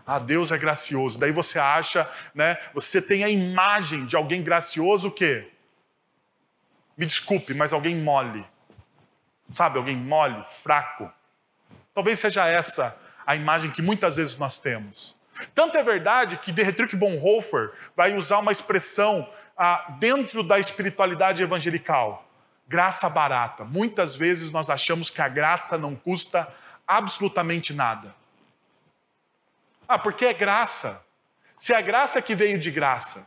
[0.06, 1.20] Ah, Deus é gracioso.
[1.20, 2.58] Daí você acha, né?
[2.74, 5.52] Você tem a imagem de alguém gracioso o quê?
[6.98, 8.46] Me desculpe, mas alguém mole.
[9.50, 11.12] Sabe, alguém mole, fraco.
[11.94, 15.16] Talvez seja essa a imagem que muitas vezes nós temos.
[15.54, 22.26] Tanto é verdade que Dietrich Bonhoeffer vai usar uma expressão ah, dentro da espiritualidade evangelical:
[22.68, 23.64] graça barata.
[23.64, 26.48] Muitas vezes nós achamos que a graça não custa
[26.88, 28.16] absolutamente nada.
[29.88, 31.04] Ah, porque é graça.
[31.58, 33.26] Se é a graça que veio de graça.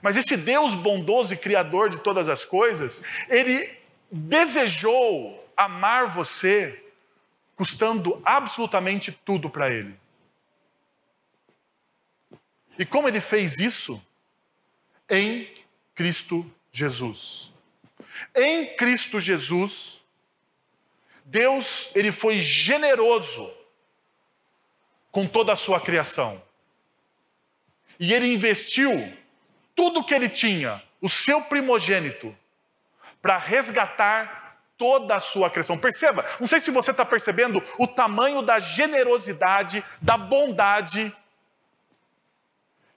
[0.00, 3.70] Mas esse Deus bondoso e criador de todas as coisas, ele
[4.10, 6.82] desejou amar você
[7.56, 9.94] custando absolutamente tudo para ele.
[12.78, 14.04] E como ele fez isso?
[15.08, 15.48] Em
[15.94, 17.52] Cristo Jesus.
[18.34, 20.02] Em Cristo Jesus,
[21.24, 23.50] Deus, ele foi generoso
[25.12, 26.42] com toda a sua criação.
[28.00, 28.90] E ele investiu
[29.74, 32.36] tudo que ele tinha, o seu primogênito,
[33.20, 35.78] para resgatar toda a sua criação.
[35.78, 41.14] Perceba, não sei se você está percebendo o tamanho da generosidade, da bondade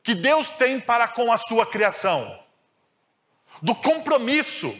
[0.03, 2.39] que Deus tem para com a sua criação,
[3.61, 4.73] do compromisso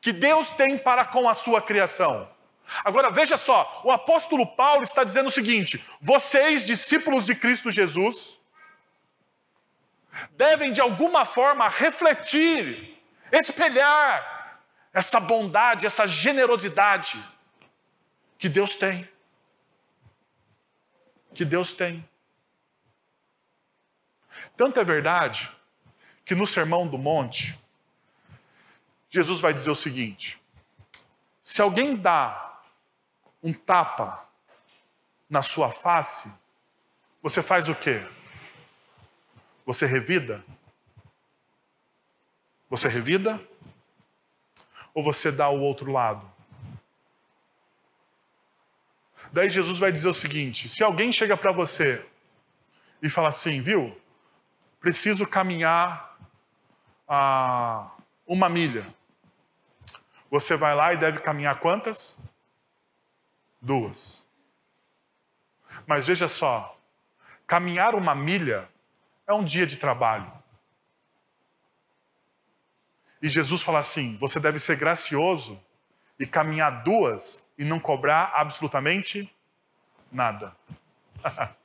[0.00, 2.28] que Deus tem para com a sua criação.
[2.84, 8.40] Agora veja só, o apóstolo Paulo está dizendo o seguinte: vocês, discípulos de Cristo Jesus,
[10.32, 12.98] devem de alguma forma refletir,
[13.30, 14.60] espelhar
[14.92, 17.22] essa bondade, essa generosidade
[18.38, 19.08] que Deus tem.
[21.34, 22.06] Que Deus tem.
[24.56, 25.50] Tanto é verdade
[26.24, 27.58] que no Sermão do Monte,
[29.08, 30.40] Jesus vai dizer o seguinte:
[31.40, 32.60] se alguém dá
[33.42, 34.28] um tapa
[35.28, 36.32] na sua face,
[37.22, 38.06] você faz o quê?
[39.64, 40.44] Você revida?
[42.68, 43.40] Você revida?
[44.94, 46.30] Ou você dá o outro lado?
[49.32, 52.06] Daí Jesus vai dizer o seguinte: se alguém chega para você
[53.02, 53.98] e fala assim, viu,
[54.80, 56.18] preciso caminhar
[57.06, 57.90] a
[58.26, 58.86] uma milha.
[60.30, 62.18] Você vai lá e deve caminhar quantas?
[63.60, 64.26] Duas.
[65.86, 66.78] Mas veja só,
[67.46, 68.68] caminhar uma milha
[69.32, 70.30] é um dia de trabalho.
[73.20, 75.60] E Jesus fala assim: você deve ser gracioso
[76.18, 79.32] e caminhar duas e não cobrar absolutamente
[80.10, 80.56] nada.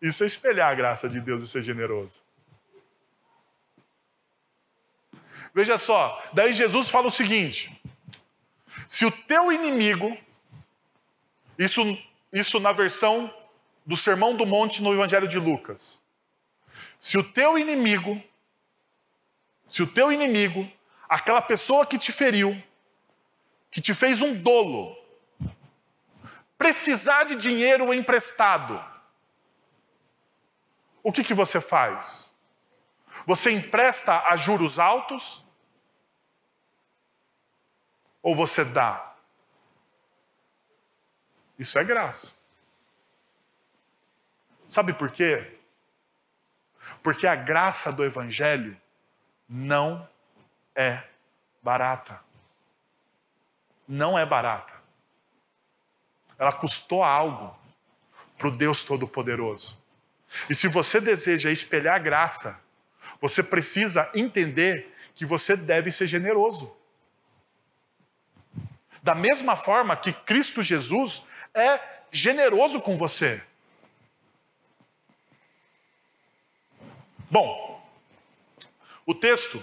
[0.00, 2.22] Isso é espelhar a graça de Deus e ser generoso.
[5.52, 7.82] Veja só, daí Jesus fala o seguinte:
[8.88, 10.16] se o teu inimigo,
[11.58, 11.82] isso,
[12.32, 13.32] isso na versão
[13.90, 16.00] do Sermão do Monte no Evangelho de Lucas,
[17.00, 18.22] se o teu inimigo,
[19.68, 20.70] se o teu inimigo,
[21.08, 22.56] aquela pessoa que te feriu,
[23.68, 24.96] que te fez um dolo,
[26.56, 28.80] precisar de dinheiro emprestado,
[31.02, 32.32] o que, que você faz?
[33.26, 35.44] Você empresta a juros altos?
[38.22, 39.16] Ou você dá?
[41.58, 42.39] Isso é graça.
[44.70, 45.58] Sabe por quê?
[47.02, 48.80] Porque a graça do Evangelho
[49.48, 50.08] não
[50.76, 51.02] é
[51.60, 52.20] barata.
[53.88, 54.72] Não é barata.
[56.38, 57.58] Ela custou algo
[58.38, 59.76] para o Deus Todo-Poderoso.
[60.48, 62.62] E se você deseja espelhar graça,
[63.20, 66.72] você precisa entender que você deve ser generoso.
[69.02, 71.80] Da mesma forma que Cristo Jesus é
[72.12, 73.42] generoso com você.
[77.30, 77.80] Bom,
[79.06, 79.62] o texto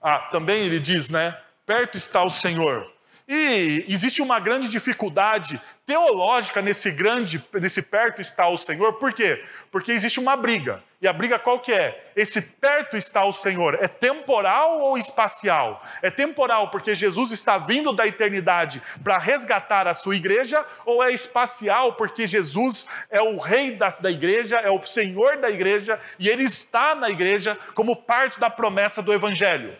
[0.00, 1.38] ah, também ele diz, né?
[1.66, 2.90] Perto está o Senhor
[3.32, 8.94] e existe uma grande dificuldade teológica nesse grande, nesse perto está o Senhor.
[8.94, 9.44] Por quê?
[9.70, 10.82] Porque existe uma briga.
[11.00, 12.10] E a briga qual que é?
[12.16, 13.76] Esse perto está o Senhor.
[13.80, 15.80] É temporal ou espacial?
[16.02, 21.12] É temporal porque Jesus está vindo da eternidade para resgatar a sua igreja, ou é
[21.12, 26.28] espacial porque Jesus é o rei das, da igreja, é o Senhor da igreja e
[26.28, 29.72] ele está na igreja como parte da promessa do evangelho?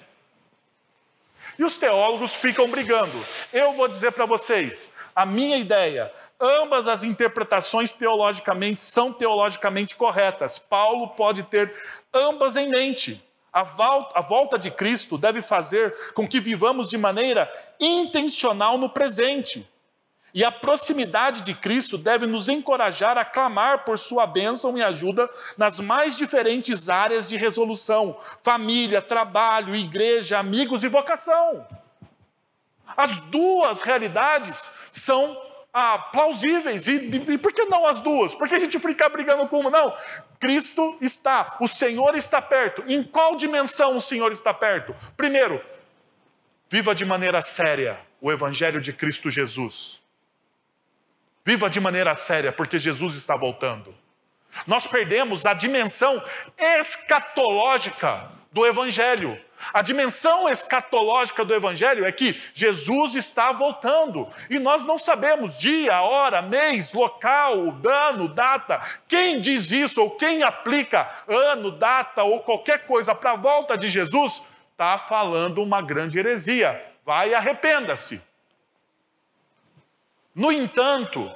[1.60, 3.12] E os teólogos ficam brigando.
[3.52, 10.58] Eu vou dizer para vocês, a minha ideia, ambas as interpretações teologicamente são teologicamente corretas.
[10.58, 11.70] Paulo pode ter
[12.14, 13.22] ambas em mente.
[13.52, 18.88] A volta, a volta de Cristo deve fazer com que vivamos de maneira intencional no
[18.88, 19.69] presente.
[20.32, 25.28] E a proximidade de Cristo deve nos encorajar a clamar por sua bênção e ajuda
[25.56, 31.66] nas mais diferentes áreas de resolução: família, trabalho, igreja, amigos e vocação.
[32.96, 35.36] As duas realidades são
[35.72, 36.86] ah, plausíveis.
[36.86, 38.34] E, e, por que não as duas?
[38.34, 39.70] Por que a gente fica brigando com uma?
[39.70, 39.94] Não.
[40.38, 42.82] Cristo está, o Senhor está perto.
[42.88, 44.94] Em qual dimensão o Senhor está perto?
[45.16, 45.60] Primeiro,
[46.68, 50.00] viva de maneira séria o Evangelho de Cristo Jesus.
[51.44, 53.94] Viva de maneira séria, porque Jesus está voltando.
[54.66, 56.22] Nós perdemos a dimensão
[56.58, 59.40] escatológica do Evangelho.
[59.72, 66.00] A dimensão escatológica do Evangelho é que Jesus está voltando e nós não sabemos dia,
[66.00, 68.80] hora, mês, local, ano, data.
[69.06, 73.88] Quem diz isso ou quem aplica ano, data ou qualquer coisa para a volta de
[73.88, 76.82] Jesus está falando uma grande heresia.
[77.04, 78.29] Vai arrependa-se.
[80.34, 81.32] No entanto,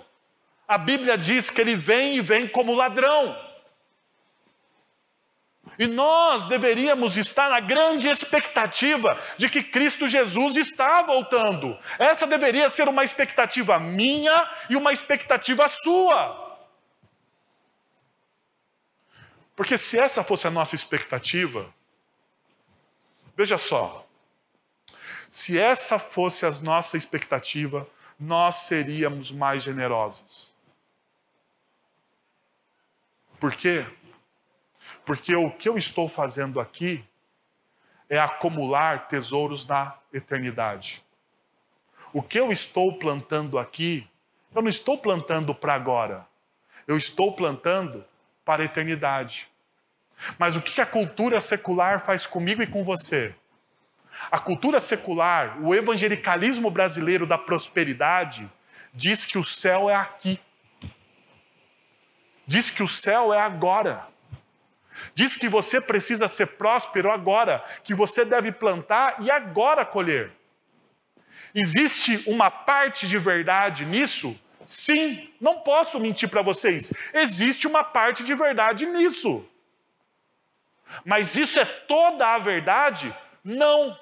[0.66, 3.36] a Bíblia diz que ele vem e vem como ladrão.
[5.78, 11.76] E nós deveríamos estar na grande expectativa de que Cristo Jesus está voltando.
[11.98, 16.44] Essa deveria ser uma expectativa minha e uma expectativa sua.
[19.56, 21.72] Porque se essa fosse a nossa expectativa,
[23.36, 24.06] veja só,
[25.28, 27.86] se essa fosse a nossa expectativa,
[28.18, 30.52] nós seríamos mais generosos.
[33.38, 33.84] Por quê?
[35.04, 37.04] Porque o que eu estou fazendo aqui
[38.08, 41.04] é acumular tesouros na eternidade.
[42.12, 44.08] O que eu estou plantando aqui,
[44.54, 46.26] eu não estou plantando para agora,
[46.86, 48.04] eu estou plantando
[48.44, 49.48] para a eternidade.
[50.38, 53.34] Mas o que a cultura secular faz comigo e com você?
[54.30, 58.50] A cultura secular, o evangelicalismo brasileiro da prosperidade,
[58.92, 60.40] diz que o céu é aqui.
[62.46, 64.06] Diz que o céu é agora.
[65.14, 70.32] Diz que você precisa ser próspero agora, que você deve plantar e agora colher.
[71.54, 74.38] existe uma parte de verdade nisso?
[74.66, 76.92] Sim, não posso mentir para vocês.
[77.12, 79.46] Existe uma parte de verdade nisso.
[81.04, 83.14] Mas isso é toda a verdade?
[83.42, 83.98] Não.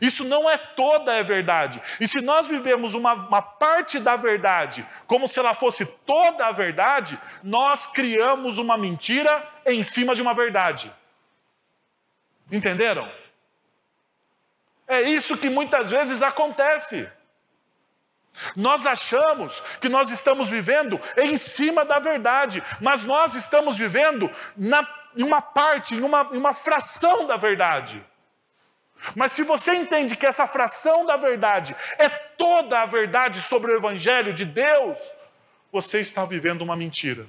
[0.00, 1.80] Isso não é toda a verdade.
[2.00, 6.52] E se nós vivemos uma, uma, parte da verdade como se ela fosse toda a
[6.52, 10.92] verdade, nós criamos uma mentira em cima de uma verdade.
[12.50, 13.10] Entenderam?
[14.86, 17.08] É isso que muitas vezes acontece.
[18.56, 24.86] Nós achamos que nós estamos vivendo em cima da verdade, mas nós estamos vivendo na,
[25.16, 28.04] em uma parte, em uma, em uma fração da verdade.
[29.14, 33.76] Mas se você entende que essa fração da verdade é toda a verdade sobre o
[33.76, 35.12] Evangelho de Deus,
[35.72, 37.26] você está vivendo uma mentira.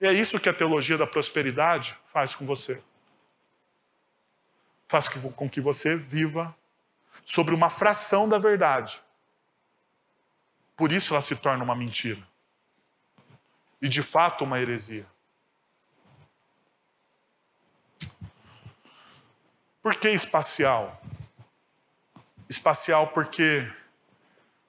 [0.00, 2.82] E é isso que a teologia da prosperidade faz com você.
[4.88, 6.54] Faz com que você viva
[7.24, 9.00] sobre uma fração da verdade.
[10.76, 12.20] Por isso ela se torna uma mentira.
[13.80, 15.06] E de fato uma heresia.
[19.82, 21.02] Por que espacial?
[22.48, 23.68] Espacial porque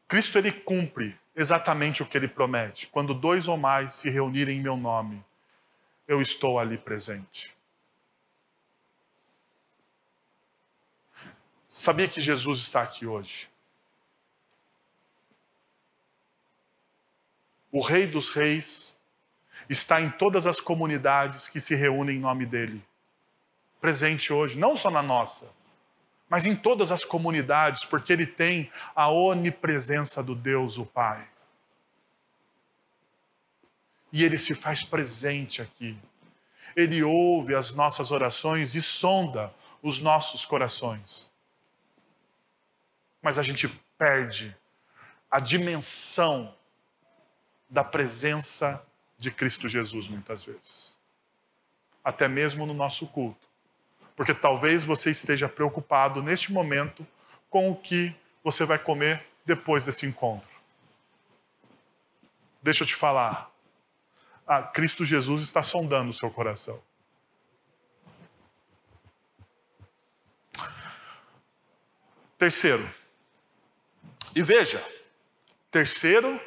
[0.07, 2.87] Cristo ele cumpre exatamente o que ele promete.
[2.87, 5.23] Quando dois ou mais se reunirem em meu nome,
[6.07, 7.55] eu estou ali presente.
[11.69, 13.47] Sabia que Jesus está aqui hoje?
[17.71, 18.97] O Rei dos Reis
[19.69, 22.83] está em todas as comunidades que se reúnem em nome dele
[23.83, 25.51] presente hoje, não só na nossa,
[26.29, 31.27] mas em todas as comunidades, porque ele tem a onipresença do Deus, o Pai.
[34.09, 35.97] E ele se faz presente aqui.
[36.77, 41.29] Ele ouve as nossas orações e sonda os nossos corações.
[43.21, 43.67] Mas a gente
[43.97, 44.55] perde
[45.29, 46.55] a dimensão
[47.69, 48.81] da presença
[49.17, 50.95] de Cristo Jesus muitas vezes.
[52.01, 53.51] Até mesmo no nosso culto
[54.15, 57.05] porque talvez você esteja preocupado neste momento
[57.49, 60.49] com o que você vai comer depois desse encontro.
[62.61, 63.51] Deixa eu te falar.
[64.47, 66.81] Ah, Cristo Jesus está sondando o seu coração.
[72.37, 72.87] Terceiro.
[74.35, 74.83] E veja,
[75.71, 76.39] terceiro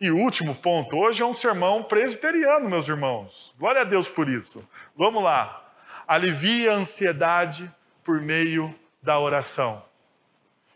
[0.00, 0.96] e último ponto.
[0.96, 3.54] Hoje é um sermão presbiteriano, meus irmãos.
[3.58, 4.66] Glória a Deus por isso.
[4.96, 5.69] Vamos lá
[6.10, 9.80] alivia a ansiedade por meio da oração.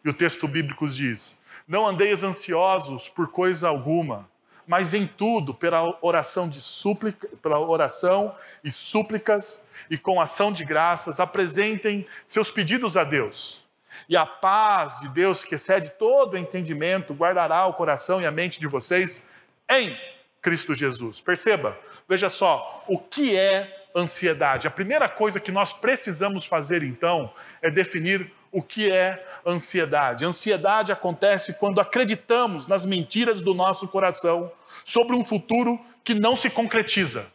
[0.04, 4.30] E o texto bíblico diz: Não andeis ansiosos por coisa alguma,
[4.64, 8.32] mas em tudo, pela oração de súplica, pela oração
[8.62, 13.66] e súplicas e com ação de graças, apresentem seus pedidos a Deus.
[14.08, 18.60] E a paz de Deus, que excede todo entendimento, guardará o coração e a mente
[18.60, 19.26] de vocês
[19.68, 19.98] em
[20.40, 21.20] Cristo Jesus.
[21.20, 21.76] Perceba,
[22.08, 24.66] veja só, o que é ansiedade.
[24.66, 27.32] A primeira coisa que nós precisamos fazer então
[27.62, 30.24] é definir o que é ansiedade.
[30.24, 34.50] Ansiedade acontece quando acreditamos nas mentiras do nosso coração
[34.84, 37.26] sobre um futuro que não se concretiza.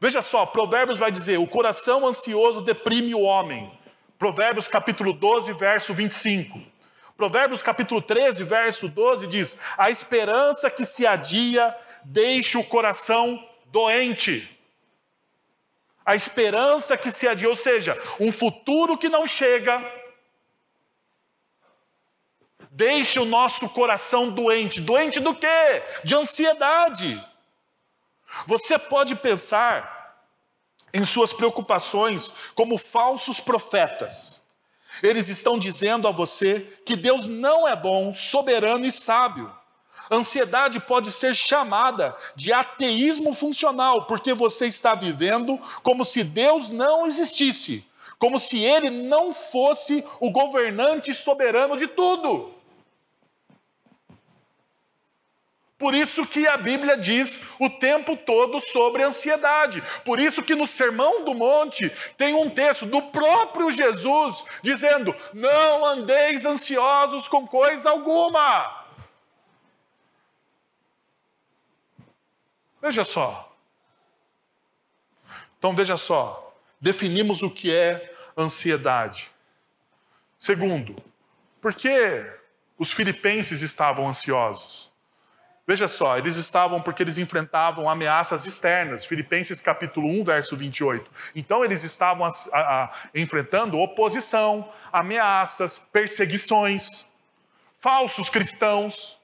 [0.00, 3.70] Veja só, Provérbios vai dizer: o coração ansioso deprime o homem.
[4.18, 6.60] Provérbios capítulo 12, verso 25.
[7.16, 14.59] Provérbios capítulo 13, verso 12 diz: A esperança que se adia deixa o coração doente
[16.10, 19.80] a esperança que se adia, ou seja, um futuro que não chega,
[22.68, 24.80] deixa o nosso coração doente.
[24.80, 25.82] Doente do quê?
[26.02, 27.24] De ansiedade.
[28.44, 30.26] Você pode pensar
[30.92, 34.42] em suas preocupações como falsos profetas.
[35.04, 39.59] Eles estão dizendo a você que Deus não é bom, soberano e sábio.
[40.10, 47.06] Ansiedade pode ser chamada de ateísmo funcional, porque você está vivendo como se Deus não
[47.06, 47.86] existisse,
[48.18, 52.52] como se Ele não fosse o governante soberano de tudo.
[55.78, 59.82] Por isso que a Bíblia diz o tempo todo sobre ansiedade.
[60.04, 65.86] Por isso que no Sermão do Monte tem um texto do próprio Jesus dizendo: "Não
[65.86, 68.79] andeis ansiosos com coisa alguma".
[72.80, 73.54] Veja só.
[75.58, 79.30] Então veja só, definimos o que é ansiedade.
[80.38, 80.96] Segundo,
[81.60, 81.90] por que
[82.78, 84.90] os filipenses estavam ansiosos?
[85.66, 89.04] Veja só, eles estavam porque eles enfrentavam ameaças externas.
[89.04, 91.08] Filipenses capítulo 1, verso 28.
[91.36, 97.06] Então eles estavam a, a, enfrentando oposição, ameaças, perseguições,
[97.74, 99.18] falsos cristãos,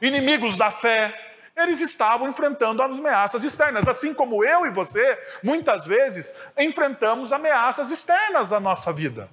[0.00, 1.27] inimigos da fé.
[1.58, 8.52] Eles estavam enfrentando ameaças externas, assim como eu e você, muitas vezes, enfrentamos ameaças externas
[8.52, 9.28] à nossa vida.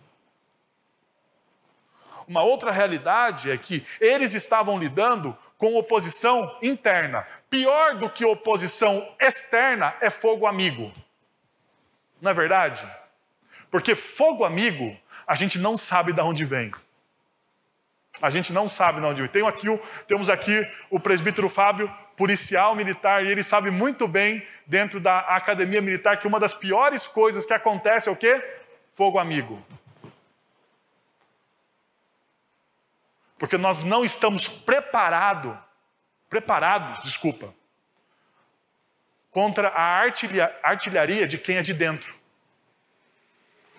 [2.27, 7.27] Uma outra realidade é que eles estavam lidando com oposição interna.
[7.47, 10.91] Pior do que oposição externa é fogo amigo.
[12.19, 12.83] Não é verdade?
[13.69, 14.97] Porque fogo amigo,
[15.27, 16.71] a gente não sabe de onde vem.
[18.19, 19.47] A gente não sabe de onde vem.
[19.47, 19.67] Aqui,
[20.07, 25.81] temos aqui o presbítero Fábio, policial militar, e ele sabe muito bem, dentro da academia
[25.81, 28.43] militar, que uma das piores coisas que acontece é o quê?
[28.95, 29.63] Fogo amigo.
[33.37, 35.55] Porque nós não estamos preparados,
[36.29, 37.53] preparados, desculpa,
[39.29, 40.03] contra a
[40.63, 42.15] artilharia de quem é de dentro.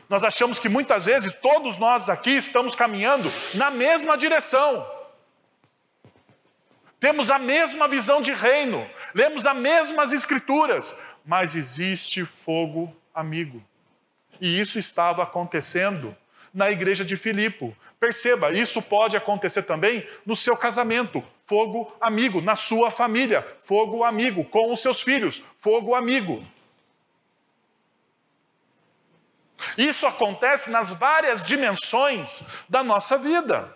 [0.09, 4.96] Nós achamos que muitas vezes todos nós aqui estamos caminhando na mesma direção.
[7.07, 8.85] Temos a mesma visão de reino,
[9.15, 13.63] lemos as mesmas escrituras, mas existe fogo amigo.
[14.41, 16.17] E isso estava acontecendo
[16.53, 17.77] na igreja de Filipe.
[18.01, 21.23] Perceba, isso pode acontecer também no seu casamento.
[21.39, 23.47] Fogo amigo, na sua família.
[23.61, 25.45] Fogo amigo, com os seus filhos.
[25.61, 26.45] Fogo amigo.
[29.79, 33.76] Isso acontece nas várias dimensões da nossa vida.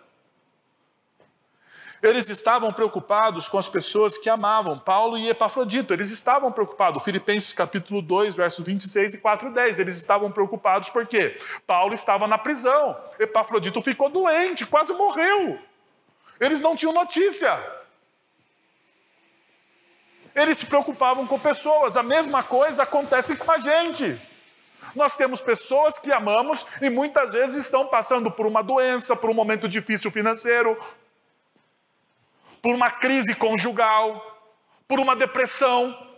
[2.03, 5.93] Eles estavam preocupados com as pessoas que amavam, Paulo e Epafrodito.
[5.93, 7.03] Eles estavam preocupados.
[7.03, 9.79] Filipenses capítulo 2, versos 26 e 4 10.
[9.79, 11.37] Eles estavam preocupados porque
[11.67, 12.97] Paulo estava na prisão.
[13.19, 15.59] Epafrodito ficou doente, quase morreu.
[16.41, 17.59] Eles não tinham notícia.
[20.35, 21.99] Eles se preocupavam com pessoas.
[21.99, 24.19] A mesma coisa acontece com a gente.
[24.95, 29.35] Nós temos pessoas que amamos e muitas vezes estão passando por uma doença, por um
[29.35, 30.77] momento difícil financeiro,
[32.63, 34.53] por uma crise conjugal,
[34.87, 36.09] por uma depressão.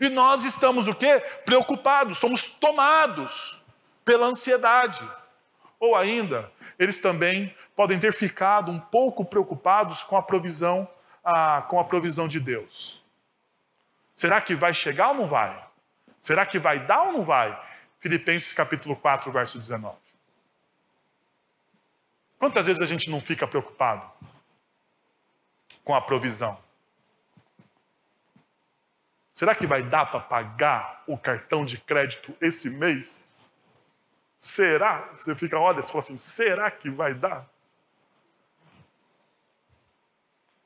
[0.00, 1.20] E nós estamos o quê?
[1.44, 3.62] Preocupados, somos tomados
[4.04, 5.00] pela ansiedade.
[5.78, 10.88] Ou ainda, eles também podem ter ficado um pouco preocupados com a provisão,
[11.24, 13.02] a, com a provisão de Deus.
[14.14, 15.66] Será que vai chegar ou não vai?
[16.18, 17.58] Será que vai dar ou não vai?
[17.98, 19.96] Filipenses capítulo 4, verso 19.
[22.38, 24.10] Quantas vezes a gente não fica preocupado?
[25.90, 26.56] Com a provisão.
[29.32, 33.28] Será que vai dar para pagar o cartão de crédito esse mês?
[34.38, 35.08] Será?
[35.12, 37.44] Você fica, olha, você fala assim, será que vai dar?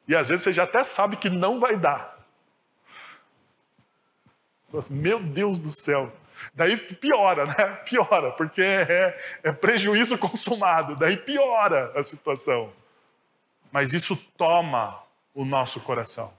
[0.06, 2.18] E às vezes você já até sabe que não vai dar.
[4.76, 6.12] Assim, Meu Deus do céu.
[6.52, 7.76] Daí piora, né?
[7.88, 10.96] Piora, porque é, é prejuízo consumado.
[10.96, 12.70] Daí piora a situação.
[13.72, 15.03] Mas isso toma
[15.34, 16.32] o nosso coração.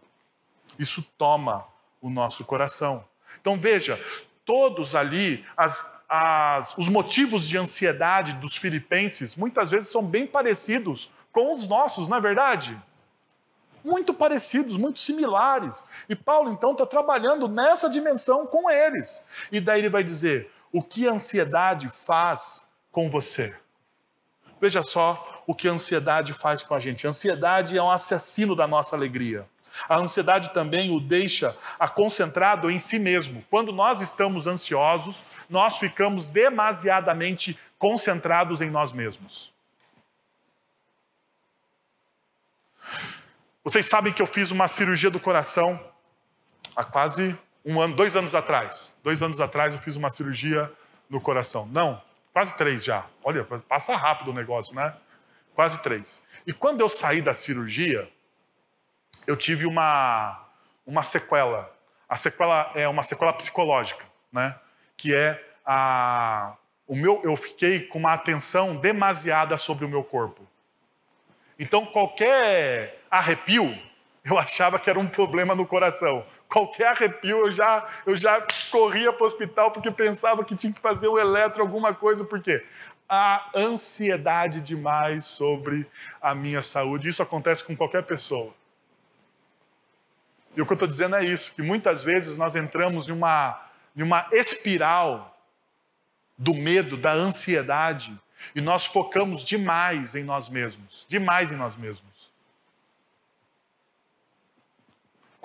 [0.79, 1.67] Isso toma
[2.01, 3.05] o nosso coração.
[3.39, 3.99] Então veja,
[4.45, 11.11] todos ali, as, as, os motivos de ansiedade dos filipenses muitas vezes são bem parecidos
[11.31, 12.81] com os nossos, não é verdade?
[13.83, 15.85] Muito parecidos, muito similares.
[16.07, 19.23] E Paulo então está trabalhando nessa dimensão com eles.
[19.51, 23.55] E daí ele vai dizer: o que a ansiedade faz com você?
[24.59, 27.05] Veja só o que a ansiedade faz com a gente.
[27.05, 29.47] A ansiedade é um assassino da nossa alegria.
[29.89, 31.55] A ansiedade também o deixa
[31.93, 33.43] concentrado em si mesmo.
[33.49, 39.53] Quando nós estamos ansiosos, nós ficamos demasiadamente concentrados em nós mesmos.
[43.63, 45.79] Vocês sabem que eu fiz uma cirurgia do coração
[46.75, 48.95] há quase um ano, dois anos atrás.
[49.03, 50.71] Dois anos atrás eu fiz uma cirurgia
[51.09, 51.67] no coração.
[51.71, 52.01] Não,
[52.35, 53.05] Quase três já.
[53.23, 54.93] Olha, passa rápido o negócio, né?
[55.53, 56.25] Quase três.
[56.45, 58.11] E quando eu saí da cirurgia,
[59.25, 60.45] eu tive uma,
[60.85, 61.73] uma sequela.
[62.09, 64.53] A sequela é uma sequela psicológica, né?
[64.97, 70.45] Que é a, o meu, eu fiquei com uma atenção demasiada sobre o meu corpo.
[71.57, 73.81] Então, qualquer arrepio,
[74.25, 76.25] eu achava que era um problema no coração.
[76.49, 80.79] Qualquer arrepio eu já, eu já corria para o hospital porque pensava que tinha que
[80.79, 82.63] fazer um eletro, alguma coisa, por quê?
[83.07, 85.87] A ansiedade demais sobre
[86.21, 87.09] a minha saúde.
[87.09, 88.53] Isso acontece com qualquer pessoa.
[90.55, 93.61] E o que eu estou dizendo é isso: que muitas vezes nós entramos em uma,
[93.95, 95.37] em uma espiral
[96.37, 98.17] do medo, da ansiedade,
[98.55, 102.14] e nós focamos demais em nós mesmos demais em nós mesmos.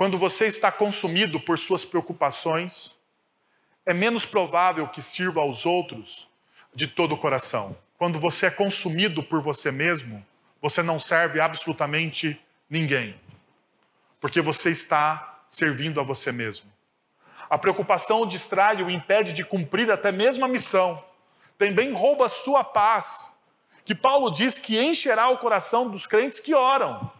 [0.01, 2.96] Quando você está consumido por suas preocupações,
[3.84, 6.26] é menos provável que sirva aos outros
[6.74, 7.76] de todo o coração.
[7.98, 10.26] Quando você é consumido por você mesmo,
[10.59, 12.40] você não serve absolutamente
[12.70, 13.14] ninguém,
[14.18, 16.72] porque você está servindo a você mesmo.
[17.51, 21.05] A preocupação o distrai, o impede de cumprir até mesmo a missão.
[21.59, 23.34] Também rouba sua paz,
[23.84, 27.19] que Paulo diz que encherá o coração dos crentes que oram.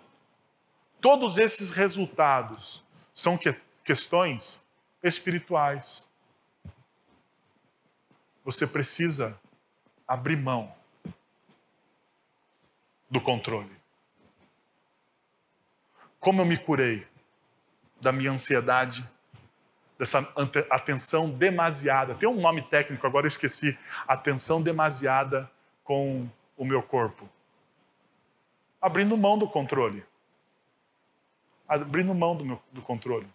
[1.01, 4.63] Todos esses resultados são que, questões
[5.03, 6.07] espirituais.
[8.45, 9.41] Você precisa
[10.07, 10.75] abrir mão
[13.11, 13.71] do controle.
[16.19, 17.07] Como eu me curei
[18.01, 19.09] da minha ansiedade,
[19.99, 20.19] dessa
[20.71, 22.15] atenção demasiada.
[22.15, 23.79] Tem um nome técnico, agora eu esqueci.
[24.09, 25.51] Atenção demasiada
[25.85, 26.27] com
[26.57, 27.29] o meu corpo.
[28.81, 30.03] Abrindo mão do controle.
[31.71, 33.29] Abrindo mão do, meu, do controle.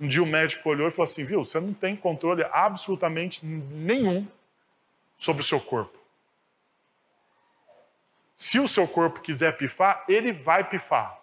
[0.00, 4.26] Um dia o médico olhou e falou assim: viu, você não tem controle absolutamente nenhum
[5.18, 5.98] sobre o seu corpo.
[8.34, 11.20] Se o seu corpo quiser pifar, ele vai pifar.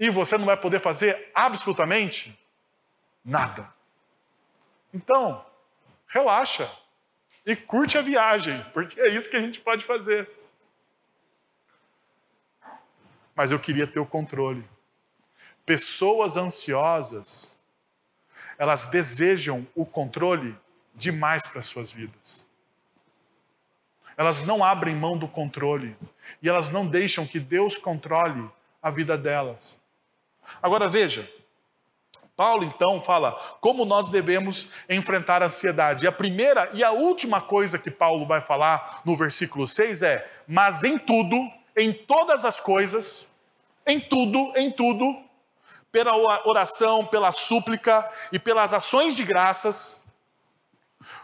[0.00, 2.36] E você não vai poder fazer absolutamente
[3.24, 3.72] nada.
[4.92, 5.46] Então,
[6.08, 6.68] relaxa
[7.46, 10.28] e curte a viagem, porque é isso que a gente pode fazer.
[13.38, 14.68] Mas eu queria ter o controle.
[15.64, 17.56] Pessoas ansiosas
[18.58, 20.58] elas desejam o controle
[20.92, 22.44] demais para suas vidas.
[24.16, 25.96] Elas não abrem mão do controle
[26.42, 28.50] e elas não deixam que Deus controle
[28.82, 29.80] a vida delas.
[30.60, 31.30] Agora veja,
[32.34, 36.04] Paulo então fala como nós devemos enfrentar a ansiedade.
[36.04, 40.28] E a primeira e a última coisa que Paulo vai falar no versículo 6 é:
[40.48, 41.36] Mas em tudo,
[41.78, 43.28] em todas as coisas,
[43.86, 45.04] em tudo, em tudo,
[45.90, 46.14] pela
[46.46, 50.02] oração, pela súplica e pelas ações de graças,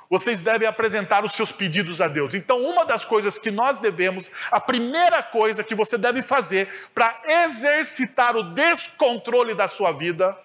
[0.08, 2.34] vocês devem apresentar os seus pedidos a Deus.
[2.34, 7.20] Então, uma das coisas que nós devemos, a primeira coisa que você deve fazer para
[7.24, 10.38] exercitar o descontrole da sua vida,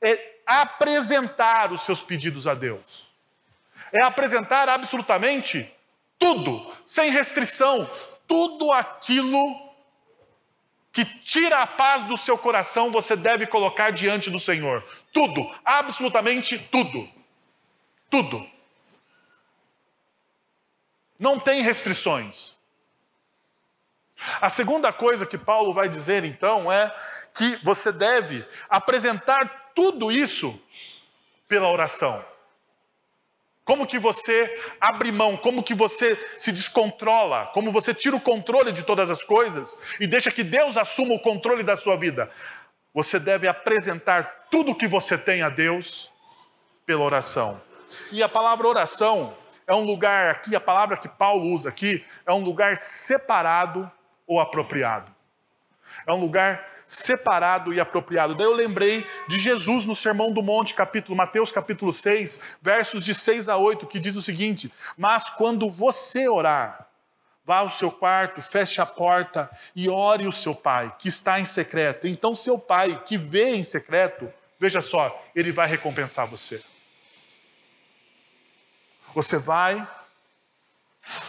[0.00, 3.08] é apresentar os seus pedidos a Deus.
[3.92, 5.68] É apresentar absolutamente
[6.18, 7.88] tudo, sem restrição,
[8.28, 9.68] tudo aquilo
[10.92, 14.84] que tira a paz do seu coração, você deve colocar diante do Senhor.
[15.12, 17.08] Tudo, absolutamente tudo.
[18.10, 18.48] Tudo.
[21.18, 22.56] Não tem restrições.
[24.40, 26.94] A segunda coisa que Paulo vai dizer então é
[27.34, 30.60] que você deve apresentar tudo isso
[31.46, 32.24] pela oração.
[33.68, 38.72] Como que você abre mão, como que você se descontrola, como você tira o controle
[38.72, 42.30] de todas as coisas e deixa que Deus assuma o controle da sua vida.
[42.94, 46.10] Você deve apresentar tudo o que você tem a Deus
[46.86, 47.60] pela oração.
[48.10, 52.32] E a palavra oração é um lugar aqui, a palavra que Paulo usa aqui, é
[52.32, 53.92] um lugar separado
[54.26, 55.14] ou apropriado.
[56.06, 58.34] É um lugar separado e apropriado.
[58.34, 63.14] Daí eu lembrei de Jesus no Sermão do Monte, capítulo Mateus capítulo 6, versos de
[63.14, 66.88] 6 a 8, que diz o seguinte: "Mas quando você orar,
[67.44, 71.44] vá ao seu quarto, feche a porta e ore o seu pai, que está em
[71.44, 72.06] secreto.
[72.06, 76.62] Então seu pai, que vê em secreto, veja só, ele vai recompensar você.
[79.14, 79.86] Você vai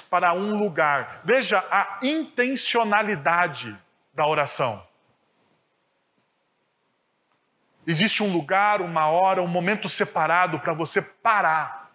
[0.09, 1.21] para um lugar.
[1.23, 3.77] Veja a intencionalidade
[4.13, 4.88] da oração.
[7.89, 11.89] Existe um lugar, uma hora, um momento separado para você parar.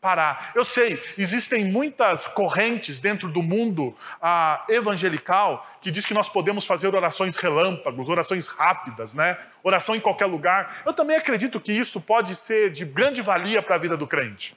[0.00, 0.52] Parar.
[0.54, 3.92] Eu sei, existem muitas correntes dentro do mundo
[4.22, 9.36] ah, evangelical que diz que nós podemos fazer orações relâmpagos, orações rápidas, né?
[9.64, 10.82] Oração em qualquer lugar.
[10.86, 14.56] Eu também acredito que isso pode ser de grande valia para a vida do crente.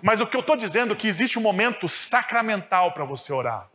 [0.00, 3.68] Mas o que eu estou dizendo é que existe um momento sacramental para você orar.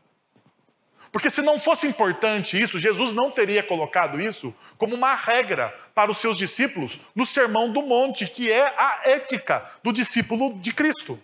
[1.14, 6.10] Porque se não fosse importante isso, Jesus não teria colocado isso como uma regra para
[6.10, 11.22] os seus discípulos no Sermão do Monte, que é a ética do discípulo de Cristo.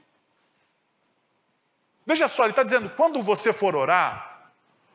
[2.05, 4.51] Veja só, ele está dizendo: quando você for orar,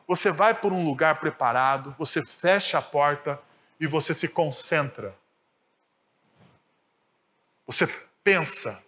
[0.07, 3.40] você vai por um lugar preparado, você fecha a porta
[3.80, 5.12] e você se concentra.
[7.66, 7.88] Você
[8.22, 8.80] pensa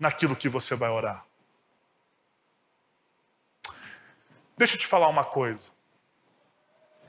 [0.00, 1.24] naquilo que você vai orar.
[4.56, 5.70] Deixa eu te falar uma coisa.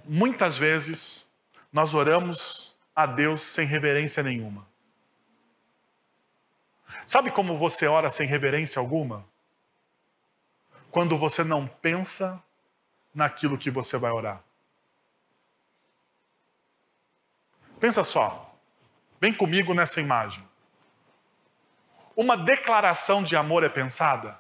[0.06, 1.30] Muitas vezes
[1.72, 4.68] nós oramos a Deus sem reverência nenhuma.
[7.06, 9.26] Sabe como você ora sem reverência alguma?
[10.92, 12.44] Quando você não pensa
[13.14, 14.42] naquilo que você vai orar.
[17.80, 18.56] Pensa só,
[19.20, 20.48] vem comigo nessa imagem.
[22.16, 24.40] Uma declaração de amor é pensada?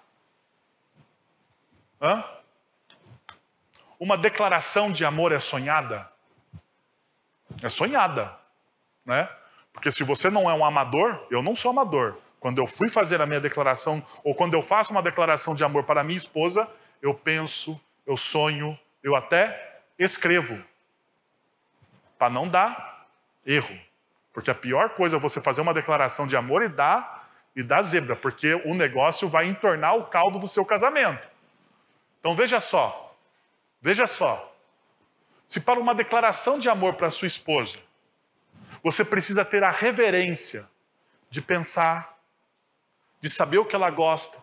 [2.01, 2.23] Hã?
[4.03, 6.11] Uma declaração de amor é sonhada?
[7.61, 8.37] É sonhada,
[9.05, 9.29] né?
[9.71, 12.17] Porque se você não é um amador, eu não sou amador.
[12.37, 15.85] Quando eu fui fazer a minha declaração, ou quando eu faço uma declaração de amor
[15.85, 16.69] para minha esposa,
[17.01, 20.61] eu penso, eu sonho, eu até escrevo.
[22.19, 23.07] Para não dar
[23.45, 23.79] erro.
[24.33, 27.81] Porque a pior coisa é você fazer uma declaração de amor e dar, e dar
[27.81, 31.25] zebra, porque o negócio vai entornar o caldo do seu casamento.
[32.19, 33.02] Então veja só,
[33.83, 34.55] veja só.
[35.45, 37.77] Se para uma declaração de amor para sua esposa,
[38.81, 40.67] você precisa ter a reverência
[41.29, 42.17] de pensar
[43.19, 44.37] de saber o que ela gosta,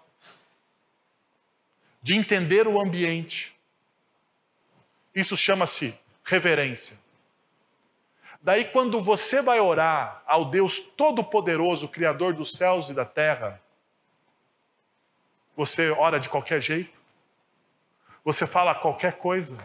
[2.03, 3.59] de entender o ambiente.
[5.15, 6.99] Isso chama-se reverência.
[8.43, 13.61] Daí, quando você vai orar ao Deus Todo-Poderoso, Criador dos céus e da terra,
[15.57, 17.00] você ora de qualquer jeito,
[18.25, 19.59] você fala qualquer coisa,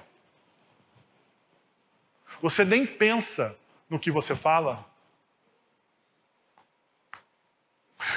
[2.41, 3.58] você nem pensa
[3.89, 4.86] no que você fala.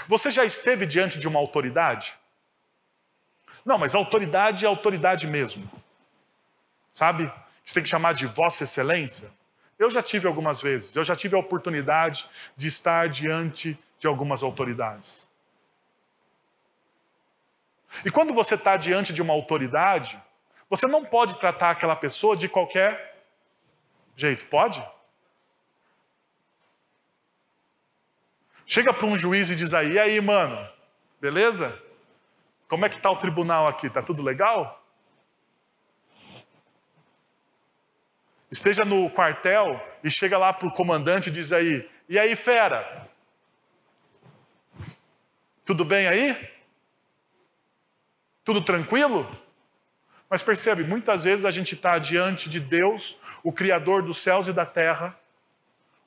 [0.07, 2.15] Você já esteve diante de uma autoridade?
[3.65, 5.71] Não, mas autoridade é autoridade mesmo.
[6.91, 7.33] Sabe?
[7.65, 9.31] Você tem que chamar de Vossa Excelência.
[9.79, 14.43] Eu já tive algumas vezes, eu já tive a oportunidade de estar diante de algumas
[14.43, 15.27] autoridades.
[18.05, 20.21] E quando você está diante de uma autoridade,
[20.69, 23.25] você não pode tratar aquela pessoa de qualquer
[24.15, 24.83] jeito, pode?
[28.67, 30.69] Chega para um juiz e diz aí, e aí, mano,
[31.21, 31.83] beleza?
[32.69, 33.89] Como é que está o tribunal aqui?
[33.89, 34.85] Tá tudo legal?
[38.51, 43.09] Esteja no quartel e chega lá para o comandante e diz aí, e aí, fera?
[45.65, 46.51] Tudo bem aí?
[48.45, 49.27] Tudo tranquilo?
[50.29, 54.53] Mas percebe, muitas vezes a gente está diante de Deus, o Criador dos céus e
[54.53, 55.19] da terra,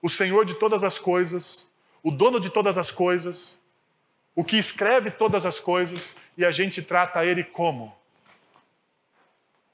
[0.02, 1.70] o Senhor de todas as coisas,
[2.04, 3.60] o dono de todas as coisas,
[4.36, 7.96] o que escreve todas as coisas, e a gente trata ele como?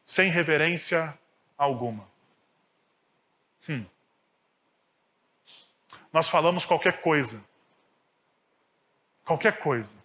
[0.04, 1.18] Sem reverência
[1.58, 2.08] alguma.
[3.70, 3.86] Hum.
[6.12, 7.43] Nós falamos qualquer coisa.
[9.26, 9.95] Qualquer coisa.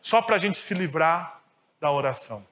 [0.00, 1.42] Só para a gente se livrar
[1.78, 2.46] da oração.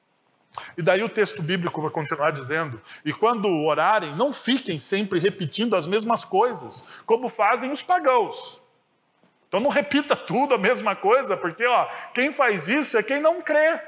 [0.76, 5.74] E daí o texto bíblico vai continuar dizendo: e quando orarem, não fiquem sempre repetindo
[5.74, 8.60] as mesmas coisas, como fazem os pagãos.
[9.48, 13.40] Então não repita tudo a mesma coisa, porque ó, quem faz isso é quem não
[13.40, 13.80] crê.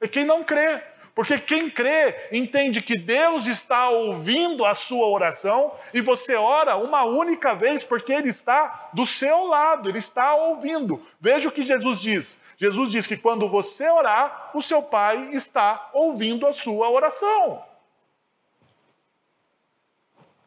[0.00, 0.82] É quem não crê.
[1.14, 7.04] Porque quem crê entende que Deus está ouvindo a sua oração e você ora uma
[7.04, 11.00] única vez porque Ele está do seu lado, Ele está ouvindo.
[11.18, 12.38] Veja o que Jesus diz.
[12.56, 17.62] Jesus diz que quando você orar, o seu Pai está ouvindo a sua oração.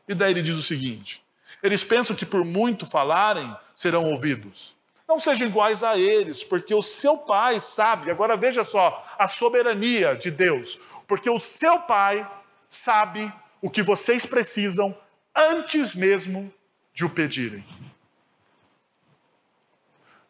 [0.08, 1.24] E daí ele diz o seguinte:
[1.62, 4.76] eles pensam que por muito falarem, serão ouvidos.
[5.08, 8.12] Não sejam iguais a eles, porque o seu Pai sabe.
[8.12, 10.80] Agora veja só a soberania de Deus.
[11.08, 12.30] Porque o seu Pai
[12.68, 13.32] sabe
[13.62, 14.96] o que vocês precisam
[15.36, 16.54] antes mesmo
[16.94, 17.66] de o pedirem.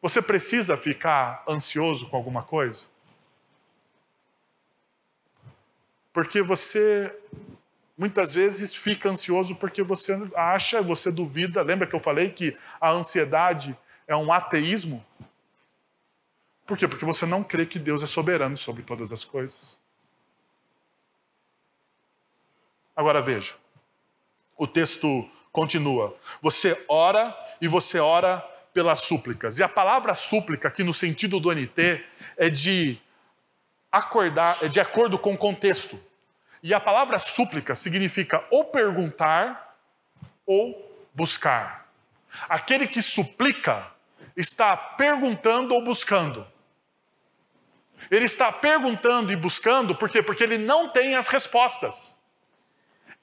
[0.01, 2.87] Você precisa ficar ansioso com alguma coisa?
[6.13, 7.13] Porque você
[7.97, 11.61] muitas vezes fica ansioso porque você acha, você duvida.
[11.61, 13.77] Lembra que eu falei que a ansiedade
[14.07, 15.05] é um ateísmo?
[16.65, 16.87] Por quê?
[16.87, 19.77] Porque você não crê que Deus é soberano sobre todas as coisas.
[22.95, 23.55] Agora veja,
[24.57, 26.15] o texto continua.
[26.41, 29.57] Você ora e você ora pelas súplicas.
[29.57, 32.03] E a palavra súplica, aqui no sentido do NT,
[32.37, 32.99] é de
[33.91, 36.01] acordar, é de acordo com o contexto.
[36.61, 39.75] E a palavra súplica significa ou perguntar
[40.45, 41.87] ou buscar.
[42.47, 43.91] Aquele que suplica
[44.35, 46.45] está perguntando ou buscando.
[48.09, 50.21] Ele está perguntando e buscando, por quê?
[50.21, 52.15] Porque ele não tem as respostas.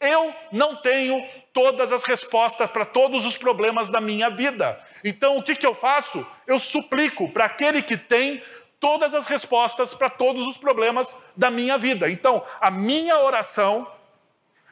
[0.00, 4.78] Eu não tenho todas as respostas para todos os problemas da minha vida.
[5.02, 6.26] Então o que, que eu faço?
[6.46, 8.42] Eu suplico para aquele que tem
[8.78, 12.10] todas as respostas para todos os problemas da minha vida.
[12.10, 13.90] Então, a minha oração,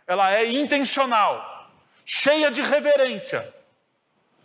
[0.07, 1.71] ela é intencional,
[2.05, 3.55] cheia de reverência,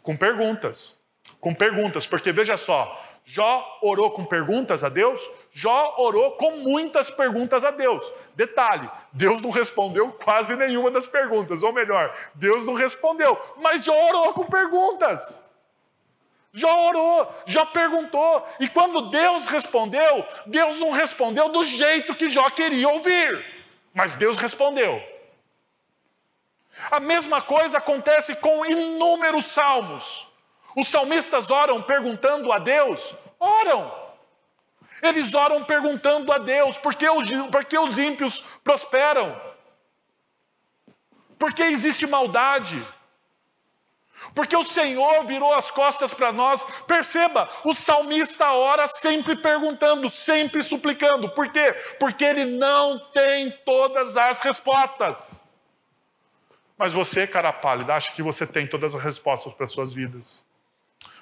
[0.01, 0.97] com perguntas.
[1.39, 3.01] Com perguntas, porque veja só,
[3.31, 5.21] Jó orou com perguntas a Deus,
[5.51, 8.11] Jó orou com muitas perguntas a Deus.
[8.33, 13.93] Detalhe, Deus não respondeu quase nenhuma das perguntas, ou melhor, Deus não respondeu, mas Jó
[14.07, 15.45] orou com perguntas.
[16.51, 22.49] Jó orou, Jó perguntou, e quando Deus respondeu, Deus não respondeu do jeito que Jó
[22.49, 23.45] queria ouvir,
[23.93, 24.99] mas Deus respondeu.
[26.89, 30.28] A mesma coisa acontece com inúmeros salmos.
[30.75, 34.09] Os salmistas oram perguntando a Deus, oram.
[35.01, 39.39] Eles oram perguntando a Deus por que os, por que os ímpios prosperam,
[41.37, 42.85] por que existe maldade,
[44.35, 46.61] porque o Senhor virou as costas para nós.
[46.85, 51.29] Perceba, o salmista ora sempre perguntando, sempre suplicando.
[51.29, 51.73] Por quê?
[51.99, 55.41] Porque ele não tem todas as respostas.
[56.77, 60.45] Mas você, cara pálida, acha que você tem todas as respostas para as suas vidas.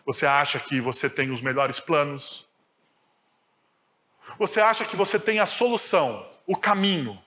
[0.07, 2.47] Você acha que você tem os melhores planos.
[4.39, 7.21] Você acha que você tem a solução, o caminho.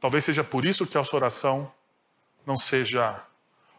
[0.00, 1.70] Talvez seja por isso que a sua oração
[2.46, 3.22] não seja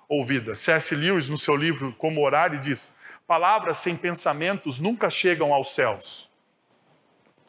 [0.07, 0.53] ouvida.
[0.53, 0.95] C.S.
[0.95, 2.93] Lewis, no seu livro Como Orar, ele diz:
[3.25, 6.29] Palavras sem pensamentos nunca chegam aos céus.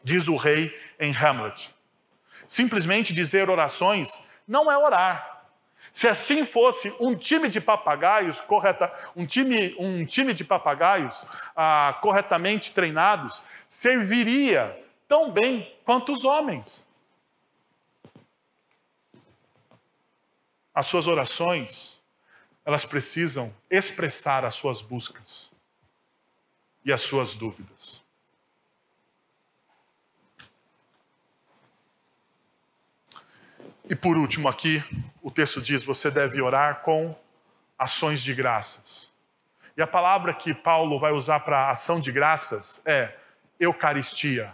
[0.03, 1.69] Diz o rei em Hamlet.
[2.47, 5.38] Simplesmente dizer orações não é orar.
[5.91, 11.25] Se assim fosse, um time de papagaios correta, um time, um time de papagaios
[11.55, 14.77] ah, corretamente treinados serviria
[15.07, 16.87] tão bem quanto os homens.
[20.73, 21.99] As suas orações,
[22.63, 25.51] elas precisam expressar as suas buscas
[26.85, 28.03] e as suas dúvidas.
[33.89, 34.83] E por último, aqui,
[35.19, 37.15] o texto diz: você deve orar com
[37.77, 39.11] ações de graças.
[39.75, 43.15] E a palavra que Paulo vai usar para ação de graças é
[43.59, 44.53] Eucaristia.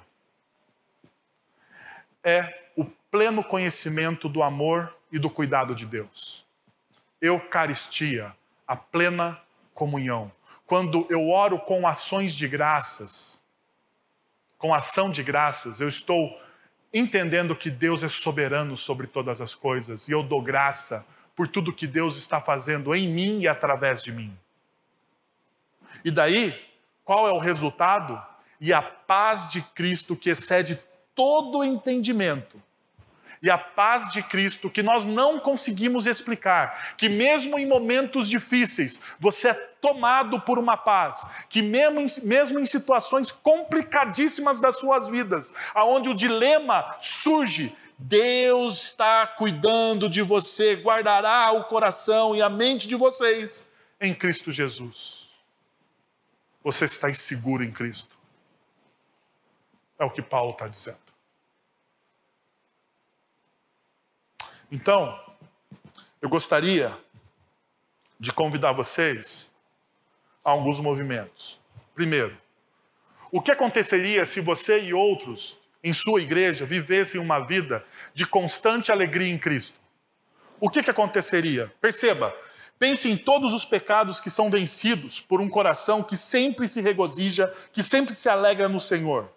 [2.23, 6.45] É o pleno conhecimento do amor e do cuidado de Deus.
[7.21, 8.33] Eucaristia,
[8.65, 9.41] a plena
[9.73, 10.31] comunhão.
[10.65, 13.43] Quando eu oro com ações de graças,
[14.57, 16.39] com ação de graças, eu estou
[16.97, 21.73] entendendo que Deus é soberano sobre todas as coisas e eu dou graça por tudo
[21.73, 24.35] que Deus está fazendo em mim e através de mim.
[26.05, 26.57] E daí,
[27.03, 28.17] qual é o resultado?
[28.61, 30.79] E a paz de Cristo que excede
[31.13, 32.63] todo entendimento
[33.45, 38.99] e a paz de Cristo que nós não conseguimos explicar, que mesmo em momentos difíceis
[39.19, 45.07] você é tomado por uma paz, que mesmo em, mesmo em situações complicadíssimas das suas
[45.07, 52.49] vidas, aonde o dilema surge, Deus está cuidando de você, guardará o coração e a
[52.49, 53.63] mente de vocês
[54.01, 55.29] em Cristo Jesus.
[56.63, 58.17] Você está inseguro em Cristo.
[59.99, 61.04] É o que Paulo está dizendo.
[64.75, 65.17] Então,
[66.21, 66.93] eu gostaria
[68.19, 69.53] de convidar vocês
[70.43, 71.61] a alguns movimentos.
[71.95, 72.37] Primeiro,
[73.31, 78.91] o que aconteceria se você e outros em sua igreja vivessem uma vida de constante
[78.91, 79.77] alegria em Cristo?
[80.59, 81.73] O que, que aconteceria?
[81.79, 82.35] Perceba,
[82.77, 87.49] pense em todos os pecados que são vencidos por um coração que sempre se regozija,
[87.71, 89.31] que sempre se alegra no Senhor.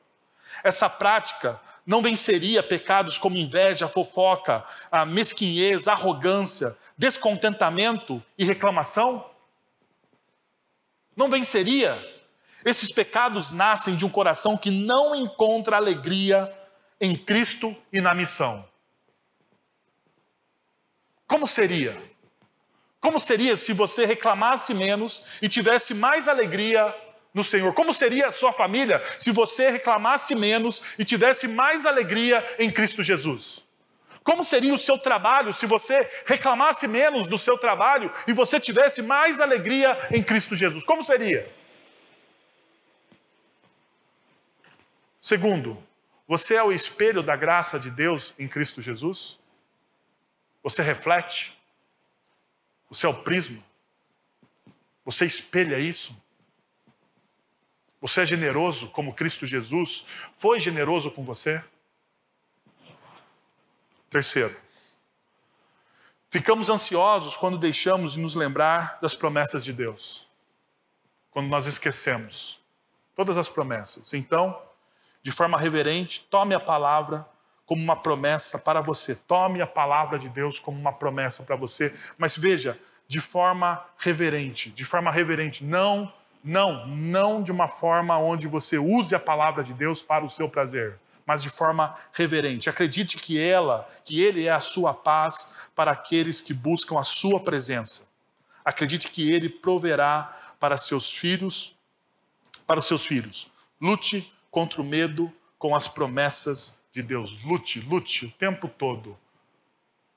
[0.65, 4.63] Essa prática não venceria pecados como inveja, fofoca,
[4.93, 9.25] a mesquinhez, arrogância, descontentamento e reclamação?
[11.17, 11.97] Não venceria?
[12.63, 16.55] Esses pecados nascem de um coração que não encontra alegria
[17.01, 18.69] em Cristo e na missão.
[21.27, 21.97] Como seria?
[23.01, 26.95] Como seria se você reclamasse menos e tivesse mais alegria
[27.39, 27.73] no Senhor?
[27.73, 33.01] Como seria a sua família se você reclamasse menos e tivesse mais alegria em Cristo
[33.01, 33.65] Jesus?
[34.25, 39.01] Como seria o seu trabalho se você reclamasse menos do seu trabalho e você tivesse
[39.01, 40.85] mais alegria em Cristo Jesus?
[40.85, 41.49] Como seria?
[45.21, 45.81] Segundo,
[46.27, 49.39] você é o espelho da graça de Deus em Cristo Jesus?
[50.63, 51.57] Você reflete?
[52.91, 53.63] Você é o prisma?
[55.05, 56.15] Você espelha isso?
[58.01, 61.63] Você é generoso como Cristo Jesus foi generoso com você?
[64.09, 64.57] Terceiro,
[66.31, 70.27] ficamos ansiosos quando deixamos de nos lembrar das promessas de Deus.
[71.31, 72.61] Quando nós esquecemos
[73.15, 74.15] todas as promessas.
[74.15, 74.63] Então,
[75.23, 77.29] de forma reverente, tome a palavra
[77.67, 79.15] como uma promessa para você.
[79.15, 84.71] Tome a palavra de Deus como uma promessa para você, mas veja, de forma reverente,
[84.71, 86.13] de forma reverente, não,
[86.49, 90.49] não, não de uma forma onde você use a palavra de Deus para o seu
[90.49, 92.71] prazer, mas de forma reverente.
[92.71, 97.39] Acredite que ela, que ele é a sua paz para aqueles que buscam a sua
[97.39, 98.09] presença.
[98.65, 101.77] Acredite que ele proverá para seus filhos,
[102.67, 103.53] para os seus filhos.
[103.79, 107.39] Lute contra o medo com as promessas de Deus.
[107.45, 109.19] Lute, lute o tempo todo.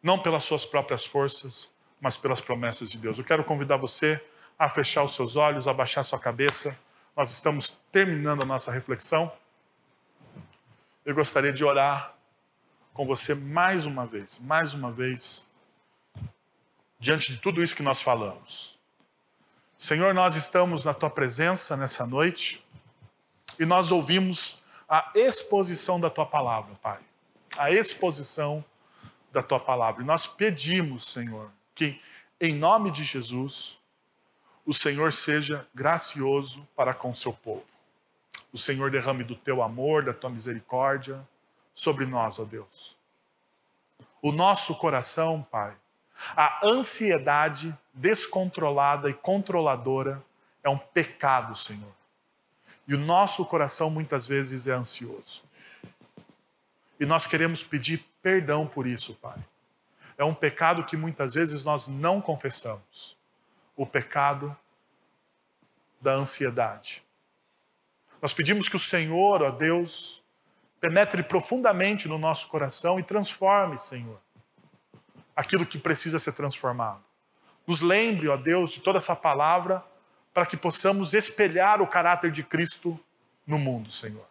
[0.02, 1.70] Não pelas suas próprias forças,
[2.00, 3.18] mas pelas promessas de Deus.
[3.18, 4.24] Eu quero convidar você
[4.62, 6.78] a fechar os seus olhos, a baixar sua cabeça.
[7.18, 9.34] Nós estamos terminando a nossa reflexão.
[11.04, 12.14] Eu gostaria de orar
[12.94, 15.50] com você mais uma vez, mais uma vez,
[17.00, 18.78] diante de tudo isso que nós falamos.
[19.76, 22.64] Senhor, nós estamos na tua presença nessa noite
[23.60, 27.00] e nós ouvimos a exposição da tua palavra, Pai.
[27.58, 28.64] A exposição
[29.32, 30.04] da tua palavra.
[30.04, 32.00] E nós pedimos, Senhor, que
[32.40, 33.81] em nome de Jesus,
[34.72, 37.66] o Senhor seja gracioso para com seu povo.
[38.54, 41.28] O Senhor derrame do teu amor, da tua misericórdia
[41.74, 42.96] sobre nós, ó Deus.
[44.22, 45.76] O nosso coração, Pai,
[46.38, 50.24] a ansiedade descontrolada e controladora
[50.64, 51.94] é um pecado, Senhor.
[52.88, 55.44] E o nosso coração muitas vezes é ansioso.
[56.98, 59.38] E nós queremos pedir perdão por isso, Pai.
[60.18, 63.18] É um pecado que muitas vezes nós não confessamos.
[63.76, 64.56] O pecado
[66.02, 67.04] da ansiedade.
[68.22, 70.22] Nós pedimos que o Senhor, ó Deus,
[70.80, 74.20] penetre profundamente no nosso coração e transforme, Senhor,
[75.36, 77.04] aquilo que precisa ser transformado.
[77.66, 79.84] Nos lembre, ó Deus, de toda essa palavra
[80.34, 83.00] para que possamos espelhar o caráter de Cristo
[83.46, 84.26] no mundo, Senhor.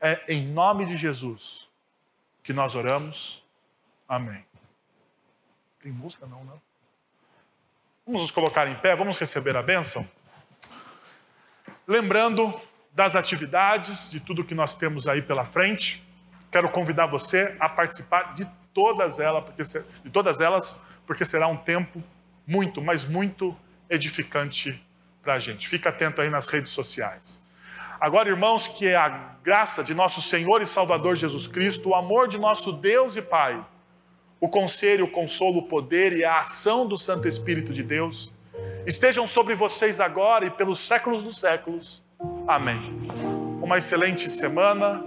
[0.00, 1.70] É em nome de Jesus
[2.42, 3.42] que nós oramos.
[4.08, 4.44] Amém.
[5.80, 6.26] Tem música?
[6.26, 6.60] Não, não.
[8.06, 10.08] Vamos nos colocar em pé, vamos receber a bênção.
[11.86, 12.52] Lembrando
[12.92, 16.04] das atividades, de tudo que nós temos aí pela frente,
[16.50, 19.62] quero convidar você a participar de todas elas, porque,
[20.02, 22.02] de todas elas, porque será um tempo
[22.44, 23.56] muito, mas muito
[23.88, 24.84] edificante
[25.22, 25.68] para a gente.
[25.68, 27.40] Fica atento aí nas redes sociais.
[28.00, 32.36] Agora, irmãos, que a graça de nosso Senhor e Salvador Jesus Cristo, o amor de
[32.36, 33.64] nosso Deus e Pai,
[34.40, 38.32] o conselho, o consolo, o poder e a ação do Santo Espírito de Deus
[38.86, 42.02] estejam sobre vocês agora e pelos séculos dos séculos.
[42.46, 43.08] Amém.
[43.60, 45.04] Uma excelente semana